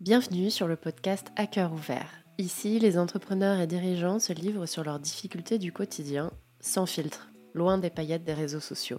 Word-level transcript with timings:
Bienvenue 0.00 0.50
sur 0.50 0.66
le 0.66 0.76
podcast 0.76 1.30
À 1.36 1.46
cœur 1.46 1.74
ouvert. 1.74 2.10
Ici, 2.38 2.78
les 2.78 2.96
entrepreneurs 2.96 3.60
et 3.60 3.66
dirigeants 3.66 4.18
se 4.18 4.32
livrent 4.32 4.64
sur 4.64 4.82
leurs 4.82 4.98
difficultés 4.98 5.58
du 5.58 5.72
quotidien, 5.72 6.30
sans 6.58 6.86
filtre, 6.86 7.30
loin 7.52 7.76
des 7.76 7.90
paillettes 7.90 8.24
des 8.24 8.32
réseaux 8.32 8.60
sociaux. 8.60 8.98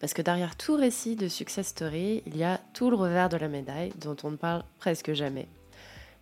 Parce 0.00 0.12
que 0.12 0.20
derrière 0.20 0.56
tout 0.56 0.74
récit 0.74 1.14
de 1.14 1.28
success 1.28 1.68
story, 1.68 2.24
il 2.26 2.36
y 2.36 2.42
a 2.42 2.58
tout 2.74 2.90
le 2.90 2.96
revers 2.96 3.28
de 3.28 3.36
la 3.36 3.46
médaille 3.46 3.92
dont 4.00 4.16
on 4.24 4.32
ne 4.32 4.36
parle 4.36 4.64
presque 4.80 5.12
jamais. 5.12 5.46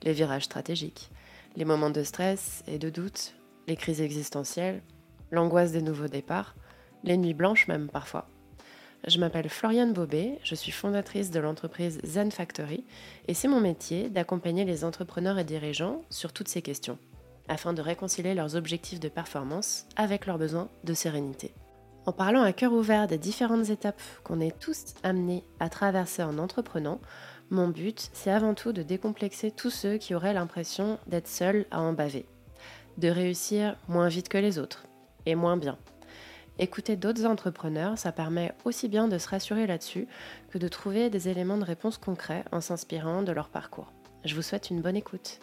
Les 0.02 0.12
virages 0.12 0.44
stratégiques, 0.44 1.10
les 1.56 1.64
moments 1.64 1.88
de 1.88 2.02
stress 2.02 2.62
et 2.66 2.78
de 2.78 2.90
doute, 2.90 3.32
les 3.68 3.76
crises 3.76 4.02
existentielles, 4.02 4.82
l'angoisse 5.30 5.72
des 5.72 5.80
nouveaux 5.80 6.08
départs, 6.08 6.56
les 7.04 7.16
nuits 7.16 7.32
blanches 7.32 7.68
même 7.68 7.88
parfois. 7.88 8.28
Je 9.06 9.20
m'appelle 9.20 9.48
Floriane 9.48 9.92
Bobet, 9.92 10.38
je 10.42 10.54
suis 10.54 10.72
fondatrice 10.72 11.30
de 11.30 11.38
l'entreprise 11.38 12.00
Zen 12.04 12.32
Factory 12.32 12.84
et 13.28 13.34
c'est 13.34 13.48
mon 13.48 13.60
métier 13.60 14.10
d'accompagner 14.10 14.64
les 14.64 14.84
entrepreneurs 14.84 15.38
et 15.38 15.44
dirigeants 15.44 16.02
sur 16.10 16.32
toutes 16.32 16.48
ces 16.48 16.62
questions, 16.62 16.98
afin 17.46 17.72
de 17.72 17.80
réconcilier 17.80 18.34
leurs 18.34 18.56
objectifs 18.56 18.98
de 18.98 19.08
performance 19.08 19.86
avec 19.96 20.26
leurs 20.26 20.36
besoins 20.36 20.68
de 20.82 20.94
sérénité. 20.94 21.54
En 22.06 22.12
parlant 22.12 22.42
à 22.42 22.52
cœur 22.52 22.72
ouvert 22.72 23.06
des 23.06 23.18
différentes 23.18 23.70
étapes 23.70 24.02
qu'on 24.24 24.40
est 24.40 24.58
tous 24.58 24.94
amenés 25.04 25.44
à 25.60 25.68
traverser 25.68 26.24
en 26.24 26.36
entreprenant, 26.38 27.00
mon 27.50 27.68
but, 27.68 28.10
c'est 28.12 28.30
avant 28.30 28.54
tout 28.54 28.72
de 28.72 28.82
décomplexer 28.82 29.52
tous 29.52 29.70
ceux 29.70 29.96
qui 29.96 30.14
auraient 30.14 30.34
l'impression 30.34 30.98
d'être 31.06 31.28
seuls 31.28 31.66
à 31.70 31.80
en 31.80 31.92
baver, 31.92 32.26
de 32.98 33.08
réussir 33.08 33.76
moins 33.88 34.08
vite 34.08 34.28
que 34.28 34.38
les 34.38 34.58
autres 34.58 34.84
et 35.24 35.34
moins 35.34 35.56
bien 35.56 35.78
Écouter 36.60 36.96
d'autres 36.96 37.24
entrepreneurs, 37.24 37.96
ça 37.98 38.10
permet 38.10 38.52
aussi 38.64 38.88
bien 38.88 39.06
de 39.06 39.16
se 39.18 39.28
rassurer 39.28 39.68
là-dessus 39.68 40.08
que 40.50 40.58
de 40.58 40.66
trouver 40.66 41.08
des 41.08 41.28
éléments 41.28 41.56
de 41.56 41.62
réponse 41.62 41.98
concrets 41.98 42.44
en 42.50 42.60
s'inspirant 42.60 43.22
de 43.22 43.30
leur 43.30 43.48
parcours. 43.48 43.92
Je 44.24 44.34
vous 44.34 44.42
souhaite 44.42 44.68
une 44.68 44.80
bonne 44.82 44.96
écoute. 44.96 45.38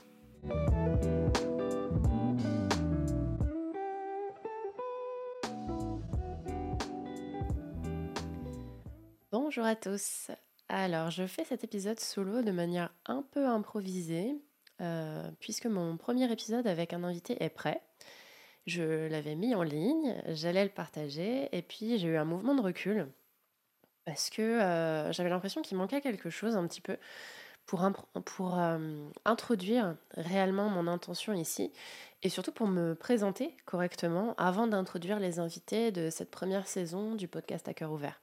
Bonjour 9.32 9.64
à 9.64 9.78
tous. 9.78 10.32
Alors, 10.68 11.12
je 11.12 11.26
fais 11.28 11.46
cet 11.46 11.64
épisode 11.64 12.02
solo 12.02 12.42
de 12.42 12.52
manière 12.52 12.94
un 13.06 13.22
peu 13.22 13.48
improvisée, 13.48 14.36
euh, 14.82 15.32
puisque 15.40 15.68
mon 15.68 15.96
premier 15.96 16.30
épisode 16.30 16.68
avec 16.68 16.92
un 16.92 17.06
invité 17.06 17.42
est 17.42 17.50
prêt. 17.50 17.82
Je 18.66 19.08
l'avais 19.08 19.36
mis 19.36 19.54
en 19.54 19.64
ligne, 19.64 20.16
j'allais 20.28 20.64
le 20.64 20.72
partager, 20.72 21.50
et 21.52 21.62
puis 21.62 21.98
j'ai 21.98 22.08
eu 22.08 22.18
un 22.18 22.26
mouvement 22.26 22.56
de 22.56 22.62
recul 22.62 23.08
parce 24.06 24.30
que 24.30 24.42
euh, 24.42 25.12
j'avais 25.12 25.30
l'impression 25.30 25.62
qu'il 25.62 25.78
manquait 25.78 26.02
quelque 26.02 26.30
chose 26.30 26.56
un 26.56 26.68
petit 26.68 26.82
peu 26.82 26.98
pour, 27.66 27.84
euh, 28.60 29.10
introduire 29.26 29.96
réellement 30.16 30.70
mon 30.70 30.88
intention 30.88 31.34
ici 31.34 31.72
et 32.22 32.30
surtout 32.30 32.52
pour 32.52 32.68
me 32.68 32.94
présenter 32.94 33.58
correctement 33.66 34.36
avant 34.38 34.68
d'introduire 34.68 35.20
les 35.20 35.40
invités 35.40 35.92
de 35.92 36.12
cette 36.12 36.30
première 36.30 36.68
saison 36.68 37.16
du 37.16 37.28
podcast 37.28 37.68
à 37.68 37.74
cœur 37.74 37.92
ouvert. 37.92 38.22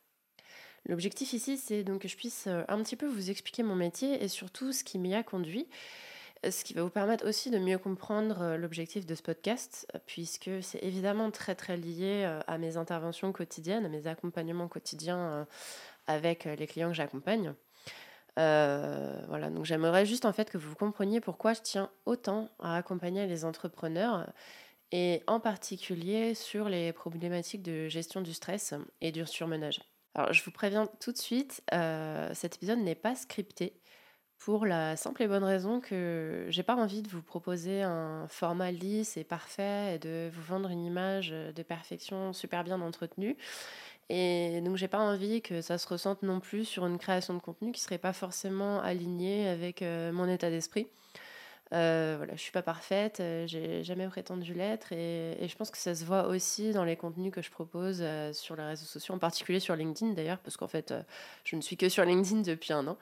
L'objectif 0.86 1.32
ici, 1.32 1.58
c'est 1.58 1.84
donc 1.84 2.02
que 2.02 2.08
je 2.08 2.16
puisse 2.16 2.46
euh, 2.46 2.62
un 2.68 2.80
petit 2.82 2.96
peu 2.96 3.06
vous 3.06 3.30
expliquer 3.30 3.62
mon 3.64 3.76
métier 3.76 4.22
et 4.22 4.28
surtout 4.28 4.72
ce 4.72 4.84
qui 4.84 4.98
m'y 4.98 5.14
a 5.14 5.22
conduit 5.22 5.68
ce 6.50 6.64
qui 6.64 6.74
va 6.74 6.82
vous 6.82 6.90
permettre 6.90 7.26
aussi 7.28 7.50
de 7.50 7.58
mieux 7.58 7.78
comprendre 7.78 8.42
euh, 8.42 8.56
l'objectif 8.56 9.06
de 9.06 9.14
ce 9.14 9.22
podcast, 9.22 9.86
euh, 9.94 9.98
puisque 10.06 10.50
c'est 10.62 10.82
évidemment 10.82 11.30
très 11.30 11.54
très 11.54 11.76
lié 11.76 12.24
euh, 12.24 12.40
à 12.46 12.58
mes 12.58 12.76
interventions 12.76 13.32
quotidiennes, 13.32 13.84
à 13.84 13.88
mes 13.88 14.06
accompagnements 14.06 14.68
quotidiens 14.68 15.46
avec 16.06 16.44
les 16.44 16.66
clients 16.66 16.88
que 16.88 16.94
j'accompagne. 16.94 17.54
voilà, 18.36 19.50
donc 19.50 19.64
j'aimerais 19.64 20.04
juste 20.04 20.24
en 20.24 20.32
fait 20.32 20.50
que 20.50 20.58
vous 20.58 20.74
compreniez 20.74 21.20
pourquoi 21.20 21.52
je 21.52 21.60
tiens 21.60 21.90
autant 22.06 22.48
à 22.58 22.76
accompagner 22.76 23.26
les 23.26 23.44
entrepreneurs 23.44 24.32
et 24.90 25.22
en 25.26 25.38
particulier 25.38 26.34
sur 26.34 26.68
les 26.68 26.92
problématiques 26.92 27.62
de 27.62 27.88
gestion 27.88 28.20
du 28.20 28.34
stress 28.34 28.74
et 29.00 29.12
du 29.12 29.24
surmenage. 29.26 29.80
Alors 30.14 30.32
je 30.32 30.42
vous 30.44 30.50
préviens 30.50 30.86
tout 31.00 31.12
de 31.12 31.18
suite, 31.18 31.62
cet 31.70 32.56
épisode 32.56 32.78
n'est 32.78 32.96
pas 32.96 33.14
scripté 33.14 33.81
pour 34.44 34.66
la 34.66 34.96
simple 34.96 35.22
et 35.22 35.28
bonne 35.28 35.44
raison 35.44 35.80
que 35.80 36.46
j'ai 36.48 36.64
pas 36.64 36.74
envie 36.74 37.02
de 37.02 37.08
vous 37.08 37.22
proposer 37.22 37.82
un 37.82 38.26
format 38.28 38.72
lisse 38.72 39.16
et 39.16 39.22
parfait 39.22 39.94
et 39.94 39.98
de 39.98 40.30
vous 40.32 40.42
vendre 40.42 40.68
une 40.68 40.84
image 40.84 41.30
de 41.30 41.62
perfection 41.62 42.32
super 42.32 42.64
bien 42.64 42.80
entretenue. 42.80 43.36
Et 44.08 44.60
donc 44.62 44.76
j'ai 44.76 44.88
pas 44.88 44.98
envie 44.98 45.42
que 45.42 45.60
ça 45.60 45.78
se 45.78 45.86
ressente 45.86 46.24
non 46.24 46.40
plus 46.40 46.64
sur 46.64 46.86
une 46.86 46.98
création 46.98 47.34
de 47.34 47.38
contenu 47.38 47.70
qui 47.70 47.80
serait 47.80 47.98
pas 47.98 48.12
forcément 48.12 48.80
alignée 48.80 49.48
avec 49.48 49.80
euh, 49.80 50.10
mon 50.10 50.28
état 50.28 50.50
d'esprit. 50.50 50.88
Euh, 51.72 52.16
voilà, 52.18 52.34
je 52.34 52.40
suis 52.40 52.52
pas 52.52 52.62
parfaite, 52.62 53.20
euh, 53.20 53.46
j'ai 53.46 53.84
jamais 53.84 54.06
prétendu 54.08 54.54
l'être 54.54 54.92
et, 54.92 55.46
je 55.48 55.56
pense 55.56 55.70
que 55.70 55.78
ça 55.78 55.94
se 55.94 56.04
voit 56.04 56.26
aussi 56.26 56.72
dans 56.72 56.84
les 56.84 56.96
contenus 56.96 57.32
que 57.32 57.42
je 57.42 57.50
propose 57.50 58.04
sur 58.32 58.56
les 58.56 58.64
réseaux 58.64 58.86
sociaux, 58.86 59.14
en 59.14 59.18
particulier 59.18 59.60
sur 59.60 59.76
LinkedIn 59.76 60.12
d'ailleurs, 60.12 60.38
parce 60.38 60.56
qu'en 60.56 60.68
fait 60.68 60.92
je 61.44 61.54
ne 61.54 61.60
suis 61.60 61.76
que 61.76 61.88
sur 61.88 62.04
LinkedIn 62.04 62.40
depuis 62.40 62.72
un 62.72 62.88
an. 62.88 62.98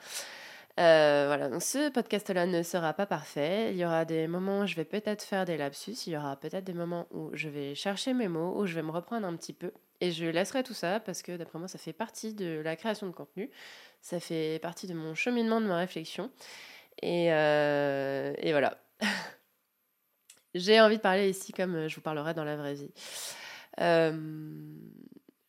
Euh, 0.78 1.24
voilà, 1.26 1.48
donc 1.48 1.62
ce 1.62 1.90
podcast-là 1.90 2.46
ne 2.46 2.62
sera 2.62 2.92
pas 2.92 3.06
parfait. 3.06 3.72
Il 3.72 3.78
y 3.78 3.84
aura 3.84 4.04
des 4.04 4.26
moments 4.28 4.60
où 4.60 4.66
je 4.66 4.76
vais 4.76 4.84
peut-être 4.84 5.22
faire 5.22 5.44
des 5.44 5.56
lapsus, 5.56 6.06
il 6.06 6.12
y 6.12 6.16
aura 6.16 6.36
peut-être 6.36 6.64
des 6.64 6.74
moments 6.74 7.06
où 7.10 7.30
je 7.34 7.48
vais 7.48 7.74
chercher 7.74 8.14
mes 8.14 8.28
mots, 8.28 8.54
où 8.56 8.66
je 8.66 8.74
vais 8.74 8.82
me 8.82 8.90
reprendre 8.90 9.26
un 9.26 9.36
petit 9.36 9.52
peu. 9.52 9.72
Et 10.00 10.12
je 10.12 10.24
laisserai 10.24 10.62
tout 10.62 10.74
ça 10.74 11.00
parce 11.00 11.22
que 11.22 11.36
d'après 11.36 11.58
moi, 11.58 11.68
ça 11.68 11.78
fait 11.78 11.92
partie 11.92 12.32
de 12.32 12.60
la 12.64 12.76
création 12.76 13.06
de 13.06 13.12
contenu. 13.12 13.50
Ça 14.00 14.20
fait 14.20 14.58
partie 14.62 14.86
de 14.86 14.94
mon 14.94 15.14
cheminement, 15.14 15.60
de 15.60 15.66
ma 15.66 15.76
réflexion. 15.76 16.30
Et, 17.02 17.32
euh, 17.32 18.32
voilà. 18.42 18.78
J'ai 20.54 20.80
envie 20.80 20.96
de 20.96 21.02
parler 21.02 21.28
ici 21.28 21.52
comme 21.52 21.88
je 21.88 21.94
vous 21.94 22.00
parlerai 22.00 22.34
dans 22.34 22.44
la 22.44 22.56
vraie 22.56 22.74
vie. 22.74 22.92
Euh, 23.80 24.12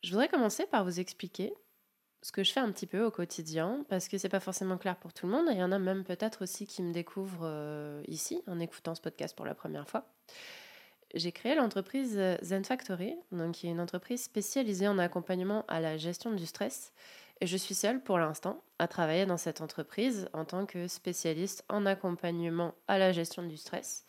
je 0.04 0.12
voudrais 0.12 0.28
commencer 0.28 0.66
par 0.66 0.84
vous 0.84 1.00
expliquer 1.00 1.54
ce 2.22 2.32
que 2.32 2.44
je 2.44 2.52
fais 2.52 2.60
un 2.60 2.72
petit 2.72 2.86
peu 2.86 3.04
au 3.04 3.12
quotidien, 3.12 3.84
parce 3.90 4.08
que 4.08 4.18
c'est 4.18 4.30
pas 4.30 4.40
forcément 4.40 4.78
clair 4.78 4.96
pour 4.96 5.14
tout 5.14 5.26
le 5.26 5.32
monde. 5.32 5.48
il 5.52 5.58
y 5.58 5.64
en 5.64 5.72
a 5.72 5.80
même 5.80 6.04
peut-être 6.04 6.44
aussi 6.44 6.68
qui 6.68 6.84
me 6.84 6.94
découvrent 6.94 7.46
euh, 7.46 8.04
ici, 8.08 8.44
en 8.48 8.60
écoutant 8.60 8.94
ce 8.94 9.02
podcast 9.02 9.36
pour 9.36 9.46
la 9.46 9.56
première 9.56 9.90
fois. 9.90 10.06
J'ai 11.14 11.32
créé 11.32 11.56
l'entreprise 11.56 12.16
euh, 12.18 12.38
Zen 12.42 12.64
Factory, 12.64 13.16
donc 13.32 13.56
qui 13.56 13.68
est 13.68 13.72
une 13.72 13.82
entreprise 13.82 14.24
spécialisée 14.24 14.88
en 14.88 15.00
accompagnement 15.00 15.66
à 15.68 15.82
la 15.82 15.98
gestion 15.98 16.32
du 16.32 16.46
stress. 16.46 16.94
Et 17.42 17.48
je 17.48 17.58
suis 17.58 17.74
seule 17.74 18.04
pour 18.04 18.20
l'instant 18.20 18.64
à 18.78 18.88
travailler 18.88 19.26
dans 19.26 19.38
cette 19.38 19.62
entreprise 19.62 20.30
en 20.32 20.46
tant 20.46 20.68
que 20.68 20.88
spécialiste 20.88 21.66
en 21.70 21.88
accompagnement 21.88 22.76
à 22.88 23.00
la 23.00 23.12
gestion 23.12 23.42
du 23.42 23.58
stress. 23.58 24.06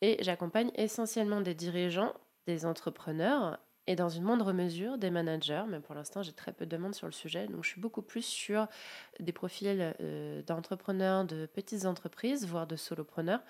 Et 0.00 0.16
j'accompagne 0.20 0.72
essentiellement 0.74 1.40
des 1.40 1.54
dirigeants, 1.54 2.12
des 2.46 2.66
entrepreneurs 2.66 3.58
et 3.88 3.96
dans 3.96 4.10
une 4.10 4.22
moindre 4.22 4.52
mesure 4.52 4.98
des 4.98 5.10
managers, 5.10 5.64
mais 5.66 5.80
pour 5.80 5.94
l'instant 5.94 6.22
j'ai 6.22 6.34
très 6.34 6.52
peu 6.52 6.66
de 6.66 6.70
demandes 6.70 6.94
sur 6.94 7.06
le 7.06 7.12
sujet, 7.12 7.46
donc 7.46 7.64
je 7.64 7.70
suis 7.70 7.80
beaucoup 7.80 8.02
plus 8.02 8.22
sur 8.22 8.68
des 9.18 9.32
profils 9.32 9.94
euh, 10.00 10.42
d'entrepreneurs 10.42 11.24
de 11.24 11.46
petites 11.46 11.86
entreprises, 11.86 12.46
voire 12.46 12.66
de 12.66 12.76
solopreneurs, 12.76 13.40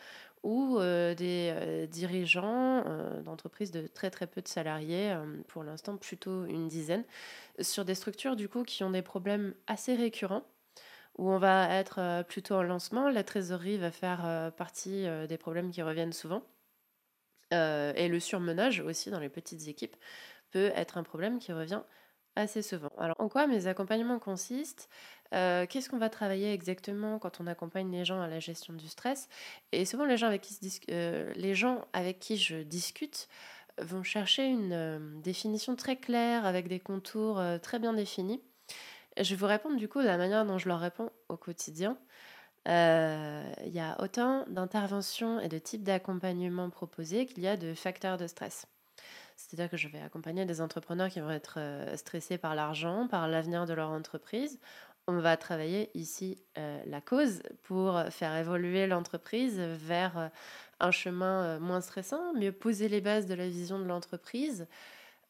ou 0.44 0.78
euh, 0.78 1.16
des 1.16 1.50
euh, 1.52 1.86
dirigeants 1.88 2.84
d'entreprises 3.24 3.72
de 3.72 3.88
très 3.88 4.10
très 4.10 4.28
peu 4.28 4.40
de 4.40 4.46
salariés, 4.46 5.12
pour 5.48 5.64
l'instant 5.64 5.96
plutôt 5.96 6.44
une 6.44 6.68
dizaine, 6.68 7.02
sur 7.60 7.84
des 7.84 7.96
structures 7.96 8.36
du 8.36 8.48
coup 8.48 8.62
qui 8.62 8.84
ont 8.84 8.90
des 8.90 9.02
problèmes 9.02 9.54
assez 9.66 9.96
récurrents 9.96 10.44
où 11.16 11.32
on 11.32 11.38
va 11.38 11.68
être 11.74 12.22
plutôt 12.28 12.54
en 12.54 12.62
lancement, 12.62 13.10
la 13.10 13.24
trésorerie 13.24 13.76
va 13.76 13.90
faire 13.90 14.52
partie 14.56 15.04
des 15.28 15.36
problèmes 15.36 15.72
qui 15.72 15.82
reviennent 15.82 16.12
souvent. 16.12 16.44
Et 17.50 18.08
le 18.08 18.20
surmenage 18.20 18.80
aussi 18.80 19.10
dans 19.10 19.20
les 19.20 19.28
petites 19.28 19.68
équipes 19.68 19.96
peut 20.50 20.70
être 20.74 20.98
un 20.98 21.02
problème 21.02 21.38
qui 21.38 21.52
revient 21.52 21.82
assez 22.38 22.62
souvent. 22.62 22.90
Alors, 22.98 23.16
en 23.18 23.28
quoi 23.28 23.46
mes 23.46 23.66
accompagnements 23.66 24.18
consistent? 24.18 24.88
Euh, 25.34 25.66
Qu'est-ce 25.66 25.90
qu'on 25.90 25.98
va 25.98 26.08
travailler 26.08 26.52
exactement 26.52 27.18
quand 27.18 27.40
on 27.40 27.46
accompagne 27.46 27.90
les 27.90 28.04
gens 28.04 28.20
à 28.20 28.28
la 28.28 28.40
gestion 28.40 28.72
du 28.74 28.88
stress? 28.88 29.28
Et 29.72 29.84
souvent, 29.84 30.04
les 30.06 30.16
gens 30.16 30.28
avec 30.28 30.42
qui, 30.42 30.80
euh, 30.90 31.32
les 31.34 31.54
gens 31.54 31.84
avec 31.92 32.18
qui 32.18 32.36
je 32.36 32.56
discute 32.62 33.28
vont 33.78 34.02
chercher 34.02 34.46
une 34.46 34.72
euh, 34.72 34.98
définition 35.20 35.76
très 35.76 35.96
claire 35.96 36.46
avec 36.46 36.68
des 36.68 36.80
contours 36.80 37.42
très 37.62 37.78
bien 37.78 37.92
définis. 37.92 38.40
Je 39.20 39.30
vais 39.30 39.36
vous 39.36 39.46
répondre 39.46 39.76
du 39.76 39.88
coup 39.88 40.00
de 40.00 40.06
la 40.06 40.16
manière 40.16 40.46
dont 40.46 40.58
je 40.58 40.68
leur 40.68 40.80
réponds 40.80 41.10
au 41.28 41.36
quotidien. 41.36 41.98
Il 42.68 43.72
y 43.72 43.80
a 43.80 43.96
autant 44.00 44.44
d'interventions 44.48 45.40
et 45.40 45.48
de 45.48 45.58
types 45.58 45.82
d'accompagnement 45.82 46.70
proposés 46.70 47.26
qu'il 47.26 47.42
y 47.42 47.48
a 47.48 47.56
de 47.56 47.74
facteurs 47.74 48.18
de 48.18 48.26
stress. 48.26 48.66
C'est-à-dire 49.38 49.70
que 49.70 49.76
je 49.76 49.86
vais 49.86 50.00
accompagner 50.00 50.44
des 50.44 50.60
entrepreneurs 50.60 51.08
qui 51.08 51.20
vont 51.20 51.30
être 51.30 51.54
euh, 51.58 51.96
stressés 51.96 52.38
par 52.38 52.56
l'argent, 52.56 53.06
par 53.06 53.28
l'avenir 53.28 53.66
de 53.66 53.72
leur 53.72 53.90
entreprise. 53.90 54.58
On 55.06 55.20
va 55.20 55.36
travailler 55.36 55.90
ici 55.94 56.42
euh, 56.58 56.82
la 56.86 57.00
cause 57.00 57.42
pour 57.62 58.02
faire 58.10 58.36
évoluer 58.36 58.88
l'entreprise 58.88 59.58
vers 59.58 60.18
euh, 60.18 60.28
un 60.80 60.90
chemin 60.90 61.60
moins 61.60 61.80
stressant, 61.80 62.34
mieux 62.34 62.50
poser 62.50 62.88
les 62.88 63.00
bases 63.00 63.26
de 63.26 63.34
la 63.34 63.48
vision 63.48 63.78
de 63.78 63.84
l'entreprise, 63.84 64.66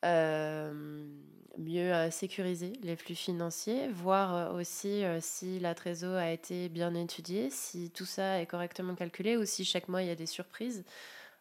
mieux 0.05 2.11
sécuriser 2.11 2.73
les 2.83 2.97
flux 2.97 3.15
financiers, 3.15 3.89
voir 3.89 4.55
aussi 4.55 5.03
si 5.21 5.59
la 5.59 5.75
trésor 5.75 6.17
a 6.17 6.31
été 6.31 6.69
bien 6.69 6.95
étudiée, 6.95 7.51
si 7.51 7.91
tout 7.91 8.07
ça 8.07 8.41
est 8.41 8.47
correctement 8.47 8.95
calculé 8.95 9.37
ou 9.37 9.45
si 9.45 9.65
chaque 9.65 9.89
mois 9.89 10.03
il 10.03 10.09
y 10.09 10.13
a 10.13 10.15
des 10.15 10.27
surprises 10.27 10.85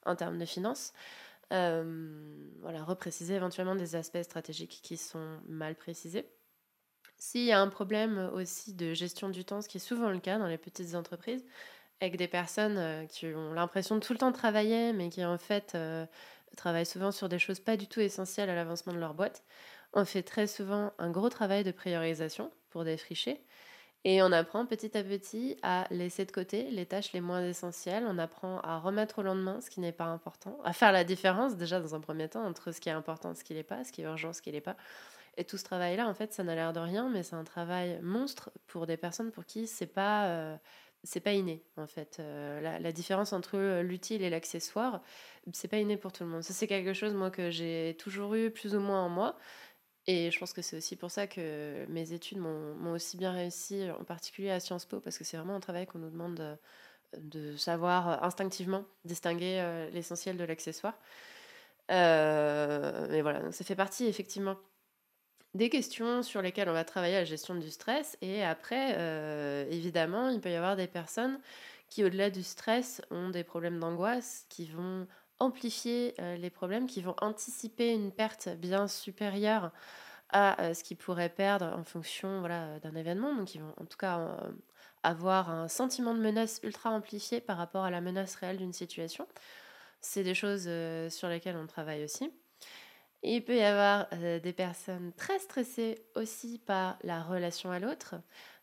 en 0.06 0.16
termes 0.16 0.40
de 0.40 0.46
finances. 0.46 0.94
voilà, 1.52 2.84
repréciser 2.84 3.36
éventuellement 3.36 3.76
des 3.76 3.96
aspects 3.96 4.24
stratégiques 4.24 4.80
qui 4.84 4.98
sont 4.98 5.40
mal 5.48 5.76
précisés. 5.76 6.26
S'il 7.20 7.46
y 7.46 7.52
a 7.52 7.60
un 7.60 7.70
problème 7.70 8.30
aussi 8.34 8.74
de 8.74 8.94
gestion 8.94 9.30
du 9.30 9.44
temps, 9.44 9.62
ce 9.62 9.70
qui 9.70 9.78
est 9.78 9.80
souvent 9.80 10.12
le 10.12 10.20
cas 10.20 10.38
dans 10.38 10.48
les 10.48 10.58
petites 10.58 10.96
entreprises, 10.96 11.46
avec 12.00 12.18
des 12.18 12.28
personnes 12.28 13.08
qui 13.08 13.26
ont 13.28 13.54
l'impression 13.54 13.96
de 13.96 14.02
tout 14.02 14.14
le 14.14 14.20
temps 14.20 14.32
travailler, 14.32 14.94
mais 14.94 15.10
qui 15.10 15.26
en 15.26 15.40
fait 15.40 15.76
travaillent 16.56 16.86
souvent 16.86 17.12
sur 17.12 17.30
des 17.30 17.40
choses 17.40 17.60
pas 17.60 17.78
du 17.78 17.88
tout 17.88 18.00
essentielles 18.00 18.50
à 18.50 18.56
l'avancement 18.56 18.94
de 18.94 19.00
leur 19.00 19.14
boîte, 19.14 19.44
on 19.94 20.06
fait 20.06 20.24
très 20.24 20.48
souvent 20.48 20.94
un 20.98 21.12
gros 21.12 21.30
travail 21.30 21.64
de 21.64 21.72
priorisation 21.72 22.52
pour 22.70 22.84
défricher. 22.84 23.42
Et 24.04 24.22
on 24.22 24.32
apprend 24.32 24.66
petit 24.66 24.98
à 24.98 25.04
petit 25.04 25.58
à 25.64 25.86
laisser 25.90 26.24
de 26.24 26.32
côté 26.32 26.70
les 26.72 26.86
tâches 26.86 27.12
les 27.14 27.20
moins 27.20 27.44
essentielles. 27.44 28.06
On 28.08 28.18
apprend 28.18 28.60
à 28.62 28.78
remettre 28.80 29.20
au 29.20 29.24
lendemain 29.24 29.60
ce 29.60 29.70
qui 29.70 29.82
n'est 29.82 29.92
pas 29.92 30.06
important, 30.06 30.58
à 30.64 30.72
faire 30.72 30.92
la 30.92 31.04
différence 31.04 31.58
déjà 31.58 31.80
dans 31.80 31.96
un 31.96 32.00
premier 32.00 32.30
temps 32.30 32.46
entre 32.46 32.72
ce 32.72 32.80
qui 32.80 32.90
est 32.90 32.94
important 32.94 33.34
ce 33.36 33.44
qui 33.44 33.54
n'est 33.54 33.64
pas, 33.64 33.84
ce 33.84 33.92
qui 33.92 34.02
est 34.02 34.06
urgent, 34.06 34.34
ce 34.34 34.42
qui 34.42 34.52
n'est 34.52 34.62
pas. 34.62 34.78
Et 35.36 35.44
tout 35.44 35.58
ce 35.58 35.64
travail-là, 35.64 36.08
en 36.08 36.14
fait, 36.14 36.34
ça 36.34 36.44
n'a 36.44 36.56
l'air 36.56 36.74
de 36.74 36.80
rien, 36.80 37.10
mais 37.10 37.22
c'est 37.22 37.36
un 37.36 37.44
travail 37.44 38.00
monstre 38.02 38.50
pour 38.66 38.88
des 38.88 38.98
personnes 38.98 39.32
pour 39.32 39.46
qui 39.46 39.68
c'est 39.68 39.86
pas 39.86 40.26
euh, 40.28 40.58
c'est 41.08 41.20
pas 41.22 41.34
inné 41.34 41.64
en 41.78 41.88
fait. 41.88 42.18
Euh, 42.20 42.60
la, 42.62 42.92
différence 42.92 43.34
entre 43.34 43.82
l'utile 43.82 44.24
et 44.24 44.30
l'accessoire, 44.30 45.02
c'est 45.54 45.68
pas 45.68 45.78
inné 45.78 45.98
pour 45.98 46.12
tout 46.12 46.24
le 46.24 46.30
monde. 46.30 46.44
Ça 46.44 46.54
c'est 46.54 46.68
quelque 46.68 46.94
chose 46.94 47.14
moi 47.14 47.32
que 47.32 47.50
j'ai 47.50 47.96
toujours 48.00 48.36
eu 48.36 48.52
plus 48.52 48.76
ou 48.76 48.80
moins 48.80 49.04
en 49.04 49.10
moi. 49.10 49.38
Et 50.08 50.32
je 50.32 50.40
pense 50.40 50.54
que 50.54 50.62
c'est 50.62 50.78
aussi 50.78 50.96
pour 50.96 51.12
ça 51.12 51.28
que 51.28 51.86
mes 51.90 52.14
études 52.14 52.38
m'ont 52.38 52.94
aussi 52.94 53.18
bien 53.18 53.34
réussi, 53.34 53.90
en 53.92 54.06
particulier 54.06 54.52
à 54.52 54.60
Sciences 54.62 54.86
Po, 54.86 55.02
parce 55.02 55.18
que 55.18 55.26
c'est 55.26 55.36
vraiment 55.36 55.56
un 55.56 55.60
travail 55.60 55.86
qu'on 55.86 56.00
nous 56.00 56.10
demande 56.10 56.58
de, 57.18 57.56
savoir 57.58 58.24
instinctivement 58.24 58.86
distinguer 59.06 59.60
euh, 59.60 59.90
l'essentiel 59.92 60.38
de 60.38 60.44
l'accessoire. 60.44 60.98
Euh, 61.92 63.08
mais 63.10 63.22
voilà, 63.22 63.42
donc 63.42 63.54
ça 63.54 63.64
fait 63.64 63.76
partie 63.76 64.06
effectivement 64.06 64.58
des 65.54 65.70
questions 65.70 66.24
sur 66.24 66.42
lesquelles 66.42 66.70
on 66.70 66.74
va 66.74 66.84
travailler 66.84 67.16
la 67.16 67.26
gestion 67.26 67.56
du 67.56 67.70
stress. 67.70 68.18
Et 68.22 68.44
après, 68.44 68.96
euh, 68.98 69.66
évidemment, 69.70 70.30
il 70.30 70.40
peut 70.40 70.52
y 70.52 70.56
avoir 70.56 70.76
des 70.76 70.88
personnes 70.88 71.40
qui, 71.90 72.04
au-delà 72.04 72.30
du 72.30 72.44
stress, 72.44 73.02
ont 73.12 73.30
des 73.30 73.44
problèmes 73.44 73.80
d'angoisse, 73.80 74.46
qui 74.50 74.66
vont 74.68 75.08
amplifier 75.40 76.14
euh, 76.20 76.36
les 76.38 76.50
problèmes, 76.50 76.88
qui 76.88 77.02
vont 77.02 77.16
anticiper 77.22 77.94
une 77.94 78.12
perte 78.12 78.50
bien 78.50 78.88
supérieure 78.88 79.72
à 80.30 80.62
euh, 80.62 80.74
ce 80.74 80.84
qu'ils 80.84 80.98
pourraient 80.98 81.30
perdre 81.30 81.66
en 81.78 81.84
fonction 81.84 82.40
voilà, 82.40 82.80
d'un 82.80 82.96
événement. 82.96 83.34
Donc, 83.34 83.56
ils 83.56 83.62
vont 83.62 83.74
en 83.78 83.86
tout 83.86 83.98
cas 83.98 84.38
avoir 85.04 85.50
un 85.50 85.68
sentiment 85.68 86.14
de 86.14 86.20
menace 86.20 86.60
ultra 86.64 86.92
amplifié 86.92 87.40
par 87.40 87.58
rapport 87.58 87.84
à 87.84 87.92
la 87.92 88.02
menace 88.02 88.36
réelle 88.36 88.58
d'une 88.58 88.74
situation. 88.74 89.28
C'est 90.02 90.24
des 90.24 90.36
choses 90.36 90.70
sur 91.10 91.30
lesquelles 91.30 91.58
on 91.58 91.68
travaille 91.68 92.04
aussi. 92.04 92.32
Il 93.30 93.44
peut 93.44 93.58
y 93.58 93.62
avoir 93.62 94.08
euh, 94.14 94.40
des 94.40 94.54
personnes 94.54 95.12
très 95.18 95.38
stressées 95.40 96.02
aussi 96.16 96.60
par 96.60 96.98
la 97.04 97.22
relation 97.22 97.72
à 97.72 97.78
l'autre, 97.78 98.16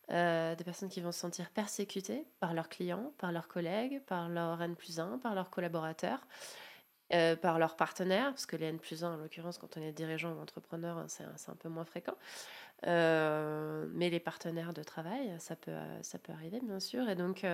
euh, 0.09 0.55
des 0.55 0.63
personnes 0.63 0.89
qui 0.89 1.01
vont 1.01 1.11
se 1.11 1.19
sentir 1.19 1.51
persécutées 1.51 2.25
par 2.39 2.55
leurs 2.55 2.67
clients, 2.67 3.13
par 3.19 3.31
leurs 3.31 3.47
collègues, 3.47 4.01
par 4.07 4.27
leur 4.27 4.59
N 4.59 4.75
plus 4.75 4.99
1, 4.99 5.19
par 5.19 5.35
leurs 5.35 5.51
collaborateurs, 5.51 6.25
euh, 7.13 7.35
par 7.35 7.59
leurs 7.59 7.75
partenaires, 7.75 8.31
parce 8.31 8.47
que 8.47 8.55
les 8.55 8.65
N 8.65 8.79
plus 8.79 9.03
1, 9.03 9.13
en 9.13 9.17
l'occurrence, 9.17 9.59
quand 9.59 9.77
on 9.77 9.83
est 9.83 9.91
dirigeant 9.91 10.33
ou 10.33 10.41
entrepreneur, 10.41 10.97
hein, 10.97 11.05
c'est 11.07 11.51
un 11.51 11.55
peu 11.55 11.69
moins 11.69 11.85
fréquent. 11.85 12.17
mais 12.87 14.09
les 14.09 14.19
partenaires 14.19 14.73
de 14.73 14.81
travail, 14.81 15.31
ça 15.37 15.55
peut, 15.55 15.77
ça 16.01 16.17
peut 16.17 16.33
arriver, 16.33 16.59
bien 16.63 16.79
sûr. 16.79 17.07
Et 17.07 17.15
donc 17.15 17.45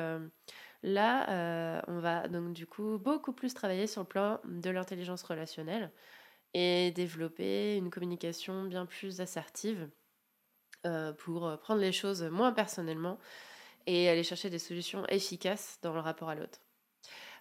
là, 0.82 1.82
on 1.90 2.00
va 2.00 2.30
donc 2.30 2.54
du 2.54 2.66
coup 2.66 2.98
beaucoup 3.00 3.34
plus 3.34 3.54
travailler 3.54 3.88
sur 3.88 4.04
le 4.04 4.08
plan 4.08 4.40
de 4.46 4.70
l'intelligence 4.70 5.24
relationnelle 5.24 5.92
et 6.54 6.92
développer 6.92 7.78
une 7.78 7.90
communication 7.90 8.64
bien 8.64 8.86
plus 8.86 9.22
assertive 9.22 9.90
euh, 10.86 11.14
pour 11.14 11.48
euh, 11.48 11.58
prendre 11.58 11.80
les 11.80 11.92
choses 11.92 12.24
moins 12.24 12.52
personnellement 12.52 13.20
et 13.86 14.10
aller 14.10 14.24
chercher 14.24 14.50
des 14.50 14.60
solutions 14.60 15.06
efficaces 15.08 15.80
dans 15.82 15.94
le 15.94 16.00
rapport 16.00 16.30
à 16.30 16.36
l'autre. 16.36 16.60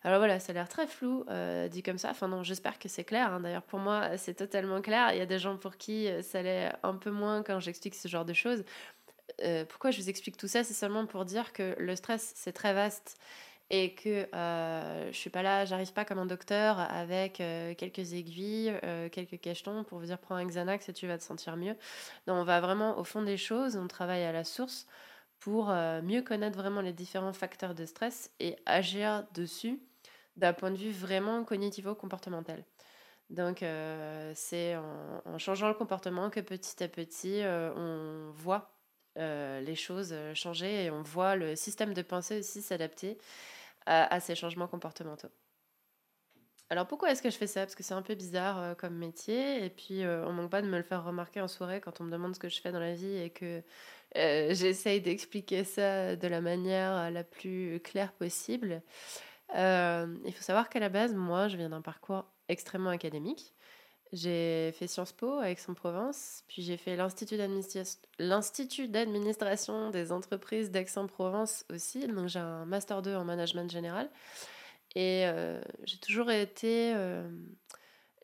Alors 0.02 0.18
voilà, 0.18 0.40
ça 0.40 0.52
a 0.52 0.54
l'air 0.54 0.68
très 0.68 0.86
flou 0.86 1.24
euh, 1.28 1.68
dit 1.68 1.82
comme 1.82 1.98
ça. 1.98 2.10
Enfin 2.10 2.28
non, 2.28 2.42
j'espère 2.42 2.78
que 2.78 2.88
c'est 2.88 3.04
clair. 3.04 3.32
Hein. 3.32 3.40
D'ailleurs, 3.40 3.62
pour 3.62 3.78
moi, 3.78 4.16
c'est 4.16 4.34
totalement 4.34 4.80
clair. 4.80 5.12
Il 5.12 5.18
y 5.18 5.22
a 5.22 5.26
des 5.26 5.38
gens 5.38 5.56
pour 5.56 5.76
qui 5.76 6.08
ça 6.22 6.42
l'est 6.42 6.72
un 6.82 6.94
peu 6.94 7.10
moins 7.10 7.42
quand 7.42 7.60
j'explique 7.60 7.94
ce 7.94 8.08
genre 8.08 8.24
de 8.24 8.32
choses. 8.32 8.64
pourquoi 9.68 9.90
je 9.90 10.00
vous 10.00 10.08
explique 10.08 10.36
tout 10.36 10.48
ça? 10.48 10.64
C'est 10.64 10.74
seulement 10.74 11.04
pour 11.04 11.24
dire 11.26 11.52
que 11.52 11.74
le 11.78 11.96
stress, 11.96 12.32
c'est 12.34 12.52
très 12.52 12.72
vaste 12.72 13.18
et 13.70 13.94
que 13.94 14.26
euh, 14.34 15.12
je 15.12 15.16
suis 15.16 15.30
pas 15.30 15.42
là, 15.42 15.64
j'arrive 15.64 15.92
pas 15.92 16.04
comme 16.04 16.18
un 16.18 16.26
docteur 16.26 16.80
avec 16.80 17.40
euh, 17.40 17.74
quelques 17.74 18.14
aiguilles, 18.14 18.74
euh, 18.82 19.08
quelques 19.08 19.40
cachetons 19.40 19.84
pour 19.84 20.00
vous 20.00 20.06
dire 20.06 20.18
prends 20.18 20.34
un 20.34 20.44
Xanax 20.44 20.88
et 20.88 20.92
tu 20.92 21.06
vas 21.06 21.16
te 21.16 21.22
sentir 21.22 21.56
mieux. 21.56 21.76
Non, 22.26 22.34
on 22.34 22.44
va 22.44 22.60
vraiment 22.60 22.98
au 22.98 23.04
fond 23.04 23.22
des 23.22 23.36
choses, 23.36 23.76
on 23.76 23.86
travaille 23.86 24.24
à 24.24 24.32
la 24.32 24.42
source 24.42 24.88
pour 25.38 25.70
euh, 25.70 26.02
mieux 26.02 26.20
connaître 26.20 26.58
vraiment 26.58 26.80
les 26.80 26.92
différents 26.92 27.32
facteurs 27.32 27.74
de 27.74 27.86
stress 27.86 28.32
et 28.40 28.56
agir 28.66 29.24
dessus 29.34 29.80
d'un 30.36 30.52
point 30.52 30.72
de 30.72 30.76
vue 30.76 30.90
vraiment 30.90 31.44
cognitivo-comportemental. 31.44 32.64
Donc 33.30 33.64
c'est 34.34 34.74
en, 34.74 35.22
en, 35.24 35.38
changeant 35.38 35.68
le 35.68 35.74
comportement 35.74 36.30
que 36.30 36.40
petit 36.40 36.82
à 36.82 36.88
petit 36.88 37.42
on 37.44 38.32
voit 38.34 38.72
les 39.16 39.76
choses 39.76 40.12
changer 40.34 40.86
et 40.86 40.90
on 40.90 41.02
voit 41.02 41.36
le 41.36 41.54
système 41.54 41.94
de 41.94 42.02
pensée 42.02 42.40
aussi 42.40 42.60
s'adapter 42.60 43.18
à, 43.86 44.20
ces 44.20 44.34
changements 44.34 44.68
comportementaux. 44.68 45.30
Alors 46.68 46.86
pourquoi 46.86 47.10
est-ce 47.10 47.22
que 47.22 47.30
je 47.30 47.36
fais 47.36 47.48
ça? 47.48 47.62
Parce 47.62 47.74
que 47.74 47.82
c'est 47.82 47.94
un 47.94 48.02
peu 48.02 48.14
bizarre 48.14 48.62
euh, 48.62 48.74
comme 48.74 48.94
métier 48.94 49.64
et 49.64 49.70
puis 49.70 50.04
euh, 50.04 50.24
on 50.26 50.32
manque 50.32 50.50
pas 50.50 50.62
de 50.62 50.68
me 50.68 50.76
le 50.76 50.84
faire 50.84 51.04
remarquer 51.04 51.40
en 51.40 51.48
soirée 51.48 51.80
quand 51.80 52.00
on 52.00 52.04
me 52.04 52.12
demande 52.12 52.34
ce 52.34 52.38
que 52.38 52.48
je 52.48 52.60
fais 52.60 52.70
dans 52.70 52.78
la 52.78 52.94
vie 52.94 53.16
et 53.16 53.30
que 53.30 53.62
euh, 54.16 54.54
j'essaye 54.54 55.00
d'expliquer 55.00 55.64
ça 55.64 56.14
de 56.14 56.28
la 56.28 56.40
manière 56.40 57.10
la 57.10 57.24
plus 57.24 57.80
claire 57.80 58.12
possible. 58.12 58.82
il 59.52 60.32
faut 60.32 60.42
savoir 60.42 60.68
qu'à 60.68 60.78
la 60.78 60.88
base, 60.88 61.12
moi, 61.12 61.48
je 61.48 61.56
viens 61.56 61.70
d'un 61.70 61.82
parcours 61.82 62.24
extrêmement 62.48 62.90
académique. 62.90 63.54
J'ai 64.12 64.72
fait 64.72 64.88
Sciences 64.88 65.12
Po 65.12 65.38
à 65.38 65.50
Aix-en-Provence, 65.50 66.42
puis 66.48 66.62
j'ai 66.62 66.76
fait 66.76 66.96
l'Institut 66.96 67.36
d'administration 68.88 69.90
des 69.90 70.10
entreprises 70.10 70.72
d'Aix-en-Provence 70.72 71.64
aussi, 71.72 72.08
donc 72.08 72.26
j'ai 72.26 72.40
un 72.40 72.64
Master 72.64 73.02
2 73.02 73.14
en 73.14 73.24
management 73.24 73.70
général. 73.70 74.10
Et 74.96 75.26
euh, 75.26 75.60
j'ai 75.84 75.98
toujours 75.98 76.30
été 76.30 76.92
euh, 76.96 77.28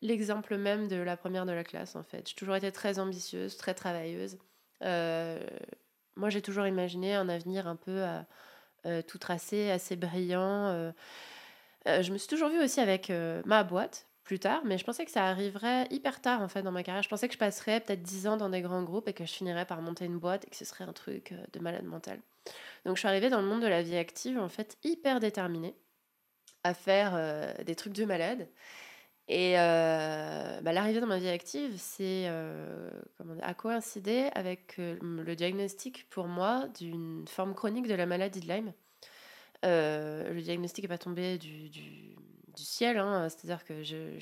l'exemple 0.01 0.57
même 0.57 0.89
de 0.89 0.97
la 0.97 1.15
première 1.15 1.45
de 1.45 1.53
la 1.53 1.63
classe, 1.63 1.95
en 1.95 2.03
fait. 2.03 2.27
J'ai 2.27 2.35
toujours 2.35 2.55
été 2.55 2.71
très 2.73 2.99
ambitieuse, 2.99 3.55
très 3.55 3.73
travailleuse. 3.73 4.37
Euh, 4.83 5.39
moi, 6.17 6.29
j'ai 6.29 6.41
toujours 6.41 6.67
imaginé 6.67 7.15
un 7.15 7.29
avenir 7.29 7.67
un 7.67 7.77
peu 7.77 8.03
tout 9.07 9.17
tracé, 9.17 9.69
assez 9.69 9.95
brillant. 9.95 10.91
je 11.85 12.11
me 12.11 12.17
suis 12.17 12.27
toujours 12.27 12.49
vue 12.49 12.61
aussi 12.61 12.79
avec 12.79 13.11
ma 13.45 13.63
boîte, 13.63 14.07
plus 14.27 14.39
tard, 14.39 14.61
mais 14.65 14.77
je 14.77 14.83
pensais 14.83 15.05
que 15.05 15.11
ça 15.11 15.25
arriverait 15.25 15.87
hyper 15.89 16.19
tard 16.19 16.41
en 16.41 16.49
fait 16.49 16.61
dans 16.61 16.73
ma 16.73 16.83
carrière. 16.83 17.01
Je 17.01 17.07
pensais 17.07 17.29
que 17.29 17.33
je 17.33 17.39
passerais 17.39 17.79
peut-être 17.79 18.03
10 18.03 18.27
ans 18.27 18.35
dans 18.35 18.49
des 18.49 18.59
grands 18.59 18.83
groupes 18.83 19.07
et 19.07 19.13
que 19.13 19.25
je 19.25 19.31
finirais 19.31 19.65
par 19.65 19.81
monter 19.81 20.03
une 20.03 20.19
boîte 20.19 20.45
et 20.45 20.49
que 20.49 20.55
ce 20.57 20.65
serait 20.65 20.83
un 20.83 20.91
truc 20.91 21.31
euh, 21.31 21.37
de 21.53 21.59
malade 21.59 21.85
mental. 21.85 22.19
Donc 22.85 22.97
je 22.97 22.99
suis 22.99 23.07
arrivée 23.07 23.29
dans 23.29 23.39
le 23.39 23.47
monde 23.47 23.61
de 23.61 23.67
la 23.67 23.81
vie 23.81 23.95
active 23.95 24.37
en 24.37 24.49
fait 24.49 24.77
hyper 24.83 25.21
déterminée 25.21 25.73
à 26.65 26.73
faire 26.73 27.13
euh, 27.15 27.53
des 27.63 27.75
trucs 27.75 27.93
de 27.93 28.03
malade. 28.03 28.49
Et 29.29 29.57
euh, 29.57 30.59
bah, 30.61 30.73
l'arrivée 30.73 30.99
dans 30.99 31.07
ma 31.07 31.19
vie 31.19 31.29
active, 31.29 31.73
c'est 31.77 32.25
euh, 32.27 32.89
a 33.41 33.53
coïncidé 33.53 34.29
avec 34.33 34.75
le 34.77 35.35
diagnostic 35.35 36.09
pour 36.09 36.27
moi 36.27 36.67
d'une 36.77 37.25
forme 37.29 37.53
chronique 37.55 37.87
de 37.87 37.93
la 37.93 38.05
maladie 38.05 38.41
de 38.41 38.47
Lyme. 38.47 38.73
le 39.63 40.41
diagnostic 40.41 40.83
n'est 40.83 40.89
pas 40.89 40.97
tombé 40.97 41.37
du 41.37 41.69
du 42.57 42.63
ciel. 42.63 42.97
Hein. 42.97 43.29
C'est-à-dire 43.29 43.63
que 43.63 43.83
je, 43.83 44.17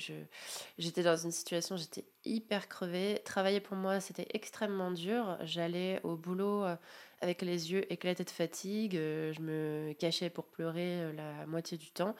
j'étais 0.78 1.02
dans 1.02 1.16
une 1.16 1.32
situation, 1.32 1.76
j'étais 1.76 2.04
hyper 2.24 2.68
crevée. 2.68 3.20
Travailler 3.24 3.60
pour 3.60 3.76
moi, 3.76 4.00
c'était 4.00 4.28
extrêmement 4.34 4.92
dur. 4.92 5.38
J'allais 5.42 6.00
au 6.04 6.16
boulot 6.16 6.64
euh, 6.64 6.76
avec 7.20 7.42
les 7.42 7.72
yeux 7.72 7.90
éclatés 7.92 8.24
de 8.24 8.30
fatigue. 8.30 8.96
Euh, 8.96 9.32
je 9.32 9.40
me 9.40 9.92
cachais 9.94 10.30
pour 10.30 10.46
pleurer 10.46 11.00
euh, 11.02 11.12
la 11.12 11.46
moitié 11.46 11.78
du 11.78 11.90
temps. 11.90 12.14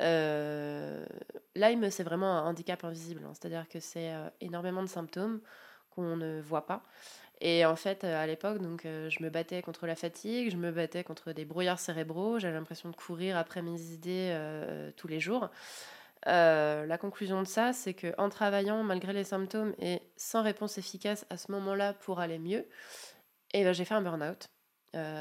Euh, 0.00 1.04
Lyme, 1.54 1.90
c'est 1.90 2.02
vraiment 2.02 2.38
un 2.38 2.46
handicap 2.46 2.84
invisible. 2.84 3.22
Hein. 3.24 3.32
C'est-à-dire 3.34 3.68
que 3.68 3.80
c'est 3.80 4.12
énormément 4.40 4.82
de 4.82 4.88
symptômes 4.88 5.40
qu'on 5.90 6.16
ne 6.16 6.40
voit 6.40 6.66
pas. 6.66 6.82
Et 7.40 7.64
en 7.66 7.76
fait, 7.76 8.04
à 8.04 8.26
l'époque, 8.26 8.58
donc, 8.58 8.82
je 8.84 9.22
me 9.22 9.28
battais 9.28 9.60
contre 9.60 9.86
la 9.86 9.96
fatigue, 9.96 10.50
je 10.50 10.56
me 10.56 10.70
battais 10.70 11.04
contre 11.04 11.32
des 11.32 11.44
brouillards 11.44 11.80
cérébraux, 11.80 12.38
j'avais 12.38 12.54
l'impression 12.54 12.90
de 12.90 12.96
courir 12.96 13.36
après 13.36 13.60
mes 13.60 13.80
idées 13.92 14.38
tous 14.96 15.08
les 15.08 15.20
jours. 15.20 15.50
la 16.26 16.98
conclusion 16.98 17.42
de 17.42 17.46
ça, 17.46 17.72
c'est 17.72 17.94
que 17.94 18.14
en 18.18 18.28
travaillant 18.28 18.82
malgré 18.84 19.12
les 19.12 19.24
symptômes 19.24 19.74
et 19.78 20.00
sans 20.16 20.42
réponse 20.42 20.78
efficace 20.78 21.26
à 21.28 21.36
ce 21.36 21.50
moment-là 21.52 21.92
pour 21.92 22.20
aller 22.20 22.38
mieux, 22.38 22.66
et 23.52 23.60
eh 23.60 23.64
ben, 23.64 23.72
j'ai 23.72 23.84
fait 23.84 23.94
un 23.94 24.02
burn-out. 24.02 24.48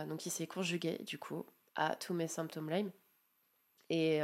donc 0.08 0.26
il 0.26 0.32
s'est 0.32 0.48
conjugué 0.48 1.00
du 1.04 1.18
coup 1.18 1.46
à 1.76 1.96
tous 1.96 2.14
mes 2.14 2.28
symptômes 2.28 2.70
Lyme. 2.70 2.92
Et 3.90 4.20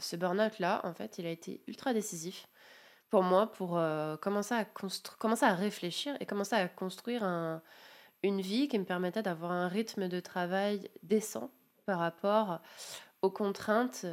ce 0.00 0.16
burn-out-là, 0.16 0.80
en 0.84 0.94
fait, 0.94 1.18
il 1.18 1.26
a 1.26 1.30
été 1.30 1.62
ultra 1.66 1.94
décisif 1.94 2.46
pour 3.14 3.22
moi 3.22 3.46
pour 3.46 3.80
commencer, 4.20 4.56
à 4.56 4.64
commencer 4.64 5.46
à 5.46 5.54
réfléchir 5.54 6.16
et 6.18 6.26
commencer 6.26 6.56
à 6.56 6.66
construire 6.66 7.22
un, 7.22 7.62
une 8.24 8.40
vie 8.40 8.66
qui 8.66 8.76
me 8.76 8.84
permettait 8.84 9.22
d'avoir 9.22 9.52
un 9.52 9.68
rythme 9.68 10.08
de 10.08 10.18
travail 10.18 10.90
décent 11.04 11.48
par 11.86 12.00
rapport 12.00 12.58
aux 13.22 13.30
contraintes 13.30 14.04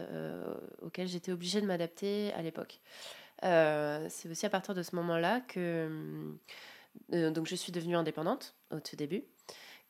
auxquelles 0.84 1.08
j'étais 1.08 1.32
obligée 1.32 1.62
de 1.62 1.66
m'adapter 1.66 2.32
à 2.34 2.44
l'époque. 2.44 2.80
c'est 3.42 4.30
aussi 4.30 4.46
à 4.46 4.52
partir 4.52 4.76
de 4.76 4.84
ce 4.84 4.96
moment-là 4.96 5.42
que 5.48 6.38
donc 7.10 7.48
je 7.48 7.56
suis 7.56 7.72
devenue 7.72 7.96
indépendante 7.96 8.54
au 8.70 8.80
tout 8.80 8.96
début 8.96 9.24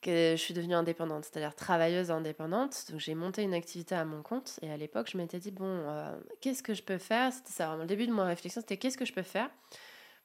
que 0.02 0.32
je 0.36 0.42
suis 0.42 0.54
devenue 0.54 0.74
indépendante, 0.74 1.26
c'est-à-dire 1.26 1.56
travailleuse 1.56 2.12
indépendante. 2.12 2.86
Donc 2.90 3.00
j'ai 3.00 3.16
monté 3.16 3.44
une 3.44 3.54
activité 3.54 3.96
à 3.96 4.06
mon 4.06 4.22
compte 4.24 4.60
et 4.62 4.72
à 4.72 4.78
l'époque 4.78 5.10
je 5.12 5.18
m'étais 5.18 5.40
dit 5.40 5.52
bon, 5.52 5.66
euh, 5.66 6.20
qu'est-ce 6.42 6.64
que 6.64 6.74
je 6.74 6.84
peux 6.84 6.98
faire? 6.98 7.32
C'était 7.32 7.52
ça 7.52 7.68
vraiment 7.68 7.84
le 7.84 7.88
début 7.88 8.08
de 8.08 8.12
mon 8.12 8.26
réflexion, 8.26 8.62
c'était 8.62 8.78
qu'est-ce 8.78 8.98
que 8.98 9.06
je 9.06 9.14
peux 9.14 9.22
faire 9.22 9.50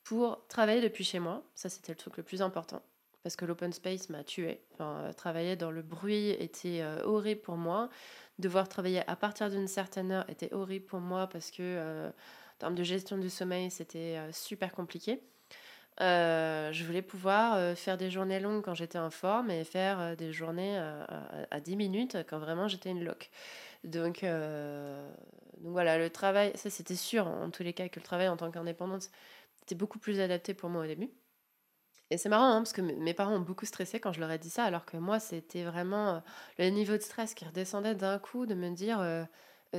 pour 0.02 0.46
travailler 0.48 0.80
depuis 0.80 1.04
chez 1.04 1.18
moi? 1.18 1.42
Ça 1.54 1.68
c'était 1.68 1.92
le 1.92 1.96
truc 1.96 2.16
le 2.16 2.22
plus 2.22 2.42
important 2.42 2.82
parce 3.22 3.36
que 3.36 3.44
l'open 3.44 3.72
space 3.72 4.08
m'a 4.08 4.22
tué. 4.22 4.60
Enfin, 4.74 5.00
euh, 5.00 5.12
travailler 5.12 5.56
dans 5.56 5.70
le 5.70 5.82
bruit 5.82 6.30
était 6.30 6.80
euh, 6.80 7.02
horrible 7.04 7.40
pour 7.42 7.56
moi. 7.56 7.90
Devoir 8.38 8.68
travailler 8.68 9.02
à 9.08 9.16
partir 9.16 9.50
d'une 9.50 9.68
certaine 9.68 10.12
heure 10.12 10.28
était 10.30 10.52
horrible 10.52 10.86
pour 10.86 11.00
moi 11.00 11.26
parce 11.26 11.50
que 11.50 12.08
en 12.08 12.58
termes 12.58 12.74
de 12.74 12.84
gestion 12.84 13.18
du 13.18 13.30
sommeil 13.30 13.70
c'était 13.70 14.18
super 14.32 14.72
compliqué. 14.72 15.22
Euh, 16.02 16.72
je 16.72 16.84
voulais 16.84 17.02
pouvoir 17.02 17.54
euh, 17.56 17.74
faire 17.74 17.96
des 17.96 18.10
journées 18.10 18.38
longues 18.38 18.62
quand 18.62 18.74
j'étais 18.74 18.98
en 18.98 19.10
forme 19.10 19.50
et 19.50 19.64
faire 19.64 19.98
euh, 19.98 20.14
des 20.14 20.30
journées 20.30 20.78
à, 21.50 21.60
10 21.60 21.76
minutes 21.76 22.18
quand 22.28 22.38
vraiment 22.38 22.68
j'étais 22.68 22.90
une 22.90 23.04
loque. 23.04 23.30
Donc, 23.84 24.22
donc 24.22 25.72
voilà, 25.72 25.98
le 25.98 26.10
travail, 26.10 26.52
ça 26.56 26.70
c'était 26.70 26.96
sûr 26.96 27.26
en 27.26 27.50
tous 27.50 27.62
les 27.62 27.72
cas 27.72 27.88
que 27.88 28.00
le 28.00 28.04
travail 28.04 28.28
en 28.28 28.36
tant 28.36 28.50
qu'indépendante 28.50 29.10
était 29.62 29.74
beaucoup 29.74 29.98
plus 29.98 30.20
adapté 30.20 30.54
pour 30.54 30.68
moi 30.70 30.84
au 30.84 30.86
début. 30.86 31.10
Et 32.10 32.18
c'est 32.18 32.28
marrant 32.28 32.46
hein, 32.46 32.58
parce 32.58 32.72
que 32.72 32.82
mes 32.82 33.14
parents 33.14 33.34
ont 33.34 33.40
beaucoup 33.40 33.66
stressé 33.66 34.00
quand 34.00 34.12
je 34.12 34.20
leur 34.20 34.30
ai 34.30 34.38
dit 34.38 34.50
ça, 34.50 34.64
alors 34.64 34.84
que 34.84 34.96
moi 34.96 35.20
c'était 35.20 35.64
vraiment 35.64 36.22
le 36.58 36.68
niveau 36.70 36.94
de 36.94 37.02
stress 37.02 37.34
qui 37.34 37.44
redescendait 37.44 37.94
d'un 37.94 38.18
coup 38.18 38.46
de 38.46 38.54
me 38.54 38.70
dire 38.70 38.98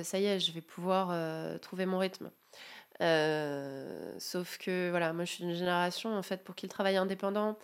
ça 0.04 0.20
y 0.20 0.26
est, 0.26 0.40
je 0.40 0.52
vais 0.52 0.62
pouvoir 0.62 1.60
trouver 1.60 1.86
mon 1.86 2.00
rythme. 2.00 2.32
Euh, 3.02 4.16
sauf 4.20 4.58
que 4.58 4.90
voilà, 4.90 5.14
moi 5.14 5.26
je 5.26 5.34
suis 5.34 5.44
d'une 5.44 5.54
génération 5.54 6.16
en 6.16 6.24
fait 6.24 6.44
pour 6.44 6.56
qui 6.56 6.66
le 6.66 6.72
travail 6.72 6.98
indépendant 6.98 7.58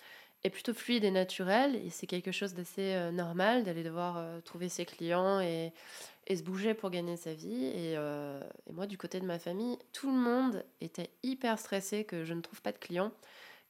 est 0.44 0.50
plutôt 0.50 0.74
fluide 0.74 1.04
et 1.04 1.12
naturel 1.12 1.75
et 1.75 1.90
c'est 1.90 2.06
quelque 2.06 2.32
chose 2.32 2.54
d'assez 2.54 2.94
euh, 2.94 3.12
normal 3.12 3.63
d'aller 3.63 3.84
devoir 3.84 4.18
euh, 4.18 4.42
trouver 4.42 4.70
ses 4.70 4.86
clients 4.86 5.40
et, 5.40 5.74
et, 6.28 6.36
se 6.36 6.44
bouger 6.44 6.74
pour 6.74 6.92
gagner 6.92 7.18
sa 7.18 7.34
vie. 7.34 7.66
Et, 7.66 7.94
et, 7.94 8.74
moi 8.74 8.86
du 8.86 8.98
côté 8.98 9.20
de 9.20 9.25
ma 9.25 9.40
famille, 9.40 9.78
tout 9.92 10.12
le 10.12 10.18
monde 10.18 10.63
était 10.82 11.10
hyper 11.24 11.58
stressé 11.58 12.04
que 12.04 12.25
je 12.25 12.34
ne 12.34 12.42
trouve 12.42 12.62
pas 12.62 12.72
de 12.72 12.78
clients, 12.78 13.12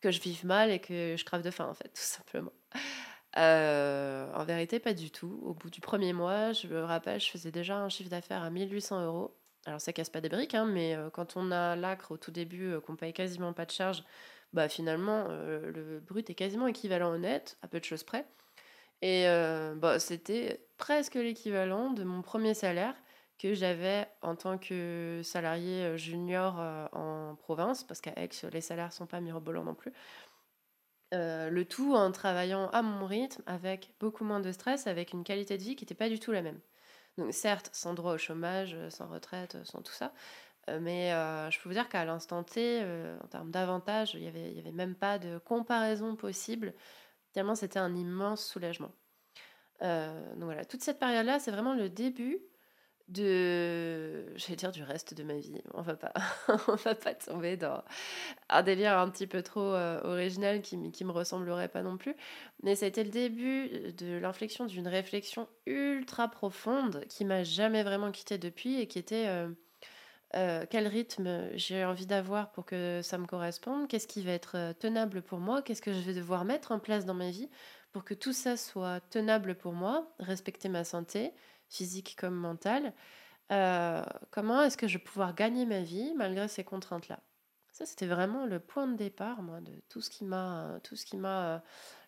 que 0.01 0.11
je 0.11 0.19
vive 0.19 0.45
mal 0.45 0.69
et 0.69 0.79
que 0.79 1.15
je 1.17 1.23
crave 1.23 1.43
de 1.43 1.51
faim 1.51 1.67
en 1.69 1.73
fait, 1.73 1.89
tout 1.93 2.01
simplement. 2.01 2.51
en 3.35 4.43
vérité, 4.45 4.79
pas 4.79 4.93
du 4.93 5.11
tout. 5.11 5.39
Au 5.43 5.53
bout 5.53 5.69
du 5.69 5.79
premier 5.79 6.11
mois, 6.11 6.51
je 6.51 6.67
me 6.67 6.83
rappelle, 6.83 7.21
je 7.21 7.29
faisais 7.29 7.51
déjà 7.51 7.77
un 7.77 7.89
chiffre 7.89 8.09
d'affaires 8.09 8.43
à 8.43 8.49
1800 8.49 9.05
euros 9.05 9.33
alors 9.65 9.81
ça 9.81 9.93
casse 9.93 10.09
pas 10.09 10.21
des 10.21 10.29
briques, 10.29 10.55
hein, 10.55 10.65
mais 10.65 10.97
quand 11.13 11.35
on 11.37 11.51
a 11.51 11.75
l'acre 11.75 12.11
au 12.11 12.17
tout 12.17 12.31
début, 12.31 12.79
qu'on 12.85 12.95
paye 12.95 13.13
quasiment 13.13 13.53
pas 13.53 13.65
de 13.65 13.71
charge, 13.71 14.03
bah 14.53 14.69
finalement 14.69 15.27
le 15.29 15.99
brut 15.99 16.29
est 16.29 16.35
quasiment 16.35 16.67
équivalent 16.67 17.11
au 17.13 17.17
net, 17.17 17.57
à 17.61 17.67
peu 17.67 17.79
de 17.79 17.85
choses 17.85 18.03
près. 18.03 18.25
Et 19.01 19.25
bah, 19.77 19.99
c'était 19.99 20.65
presque 20.77 21.15
l'équivalent 21.15 21.91
de 21.91 22.03
mon 22.03 22.21
premier 22.21 22.53
salaire 22.53 22.95
que 23.39 23.53
j'avais 23.53 24.07
en 24.21 24.35
tant 24.35 24.57
que 24.57 25.21
salarié 25.23 25.97
junior 25.97 26.59
en 26.93 27.35
province, 27.35 27.83
parce 27.83 28.01
qu'à 28.01 28.13
Aix, 28.15 28.29
les 28.51 28.61
salaires 28.61 28.93
sont 28.93 29.07
pas 29.07 29.21
mirobolants 29.21 29.63
non 29.63 29.75
plus. 29.75 29.93
le 31.13 31.63
tout 31.63 31.93
en 31.95 32.11
travaillant 32.11 32.69
à 32.69 32.81
mon 32.81 33.05
rythme, 33.05 33.43
avec 33.45 33.93
beaucoup 33.99 34.23
moins 34.25 34.39
de 34.39 34.51
stress, 34.51 34.87
avec 34.87 35.13
une 35.13 35.23
qualité 35.23 35.57
de 35.57 35.63
vie 35.63 35.75
qui 35.75 35.83
n'était 35.85 35.95
pas 35.95 36.09
du 36.09 36.19
tout 36.19 36.31
la 36.31 36.41
même. 36.41 36.59
Donc 37.17 37.33
certes, 37.33 37.69
sans 37.73 37.93
droit 37.93 38.13
au 38.13 38.17
chômage, 38.17 38.73
euh, 38.73 38.89
sans 38.89 39.07
retraite, 39.07 39.55
euh, 39.55 39.63
sans 39.65 39.81
tout 39.81 39.93
ça, 39.93 40.13
euh, 40.69 40.79
mais 40.81 41.11
je 41.51 41.59
peux 41.59 41.69
vous 41.69 41.75
dire 41.75 41.89
qu'à 41.89 42.05
l'instant 42.05 42.43
T, 42.43 42.81
en 43.23 43.27
termes 43.27 43.51
d'avantages, 43.51 44.13
il 44.15 44.21
n'y 44.21 44.27
avait, 44.27 44.57
avait 44.57 44.71
même 44.71 44.95
pas 44.95 45.19
de 45.19 45.37
comparaison 45.39 46.15
possible, 46.15 46.73
tellement 47.33 47.55
c'était 47.55 47.79
un 47.79 47.95
immense 47.95 48.45
soulagement. 48.45 48.91
donc 49.81 50.43
voilà, 50.43 50.65
toute 50.65 50.81
cette 50.81 50.99
période-là, 50.99 51.39
c'est 51.39 51.51
vraiment 51.51 51.73
le 51.73 51.89
début 51.89 52.39
de, 53.09 54.25
j'allais 54.35 54.55
dire 54.55 54.71
du 54.71 54.83
reste 54.83 55.13
de 55.13 55.23
ma 55.23 55.35
vie. 55.35 55.61
On 55.73 55.81
va 55.81 55.95
pas, 55.95 56.13
on 56.67 56.75
va 56.75 56.95
pas 56.95 57.13
tomber 57.13 57.57
dans 57.57 57.83
un 58.49 58.63
délire 58.63 58.97
un 58.97 59.09
petit 59.09 59.27
peu 59.27 59.41
trop 59.41 59.73
euh, 59.73 60.01
original 60.03 60.61
qui, 60.61 60.91
qui 60.91 61.03
me 61.05 61.11
ressemblerait 61.11 61.67
pas 61.67 61.83
non 61.83 61.97
plus. 61.97 62.15
Mais 62.63 62.75
ça 62.75 62.85
a 62.85 62.89
été 62.89 63.03
le 63.03 63.09
début 63.09 63.91
de 63.93 64.17
l'inflexion 64.17 64.65
d'une 64.65 64.87
réflexion 64.87 65.47
ultra 65.65 66.29
profonde 66.29 67.05
qui 67.09 67.25
m'a 67.25 67.43
jamais 67.43 67.83
vraiment 67.83 68.11
quitté 68.11 68.37
depuis 68.37 68.79
et 68.79 68.87
qui 68.87 68.99
était 68.99 69.27
euh, 69.27 69.49
euh, 70.35 70.65
quel 70.69 70.87
rythme 70.87 71.49
j'ai 71.55 71.85
envie 71.85 72.07
d'avoir 72.07 72.51
pour 72.51 72.65
que 72.65 73.01
ça 73.03 73.17
me 73.17 73.25
corresponde, 73.25 73.87
qu'est-ce 73.87 74.07
qui 74.07 74.23
va 74.23 74.31
être 74.31 74.73
tenable 74.79 75.21
pour 75.21 75.39
moi, 75.39 75.61
qu'est-ce 75.61 75.81
que 75.81 75.93
je 75.93 75.99
vais 75.99 76.13
devoir 76.13 76.45
mettre 76.45 76.71
en 76.71 76.79
place 76.79 77.05
dans 77.05 77.13
ma 77.13 77.29
vie 77.29 77.49
pour 77.91 78.03
que 78.03 78.15
tout 78.15 78.33
ça 78.33 78.57
soit 78.57 78.99
tenable 79.11 79.53
pour 79.55 79.73
moi, 79.73 80.11
respecter 80.19 80.67
ma 80.67 80.83
santé, 80.83 81.31
physique 81.69 82.15
comme 82.19 82.35
mentale. 82.35 82.93
Euh, 83.51 84.03
comment 84.31 84.63
est-ce 84.63 84.77
que 84.77 84.87
je 84.87 84.97
vais 84.97 85.03
pouvoir 85.03 85.35
gagner 85.35 85.65
ma 85.65 85.81
vie 85.81 86.13
malgré 86.15 86.47
ces 86.47 86.63
contraintes-là? 86.63 87.19
Ça, 87.71 87.85
c'était 87.85 88.07
vraiment 88.07 88.45
le 88.45 88.59
point 88.59 88.87
de 88.87 88.95
départ, 88.95 89.41
moi, 89.41 89.59
de 89.59 89.71
tout 89.89 90.01
ce 90.01 90.09
qui 90.09 90.25
m'a, 90.25 90.79
euh, 90.79 91.59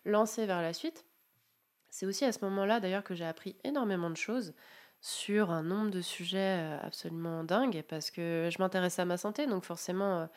lancé 0.04 0.46
vers 0.46 0.62
la 0.62 0.72
suite. 0.72 1.04
C'est 1.90 2.06
aussi 2.06 2.24
à 2.24 2.32
ce 2.32 2.44
moment-là, 2.44 2.80
d'ailleurs, 2.80 3.04
que 3.04 3.14
j'ai 3.14 3.24
appris 3.24 3.56
énormément 3.64 4.10
de 4.10 4.16
choses 4.16 4.54
sur 5.00 5.50
un 5.50 5.62
nombre 5.62 5.90
de 5.90 6.00
sujets 6.00 6.58
euh, 6.60 6.78
absolument 6.82 7.44
dingues, 7.44 7.82
parce 7.88 8.10
que 8.10 8.48
je 8.52 8.58
m'intéressais 8.60 9.02
à 9.02 9.04
ma 9.04 9.16
santé, 9.16 9.46
donc 9.46 9.64
forcément, 9.64 10.28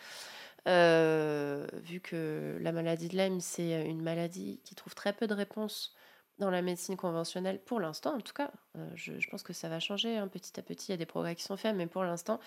vu 0.66 2.02
que 2.02 2.58
la 2.62 2.72
maladie 2.72 3.08
de 3.08 3.18
Lyme, 3.18 3.40
c'est 3.40 3.86
une 3.88 4.02
maladie 4.02 4.60
qui 4.64 4.76
trouve 4.76 4.96
très 4.96 5.14
peu 5.14 5.28
de 5.28 5.34
réponses 5.34 5.96
dans 6.40 6.50
la 6.50 6.62
médecine 6.62 6.96
conventionnelle, 6.96 7.60
pour 7.60 7.80
l'instant 7.80 8.16
en 8.16 8.22
tout 8.22 8.34
cas. 8.34 8.52
Euh, 8.78 8.90
je, 8.96 9.30
pense 9.30 9.44
que 9.44 9.54
ça 9.54 9.70
va 9.70 9.80
changer 9.80 10.18
hein, 10.18 10.28
petit 10.28 10.60
à 10.60 10.64
petit, 10.64 10.88
il 10.88 10.92
y 10.92 10.94
a 10.94 10.98
des 10.98 11.06
progrès 11.06 11.36
qui 11.36 11.44
sont 11.44 11.58
faits, 11.58 11.76
mais 11.76 11.86
pour 11.88 12.04
l'instant, 12.04 12.40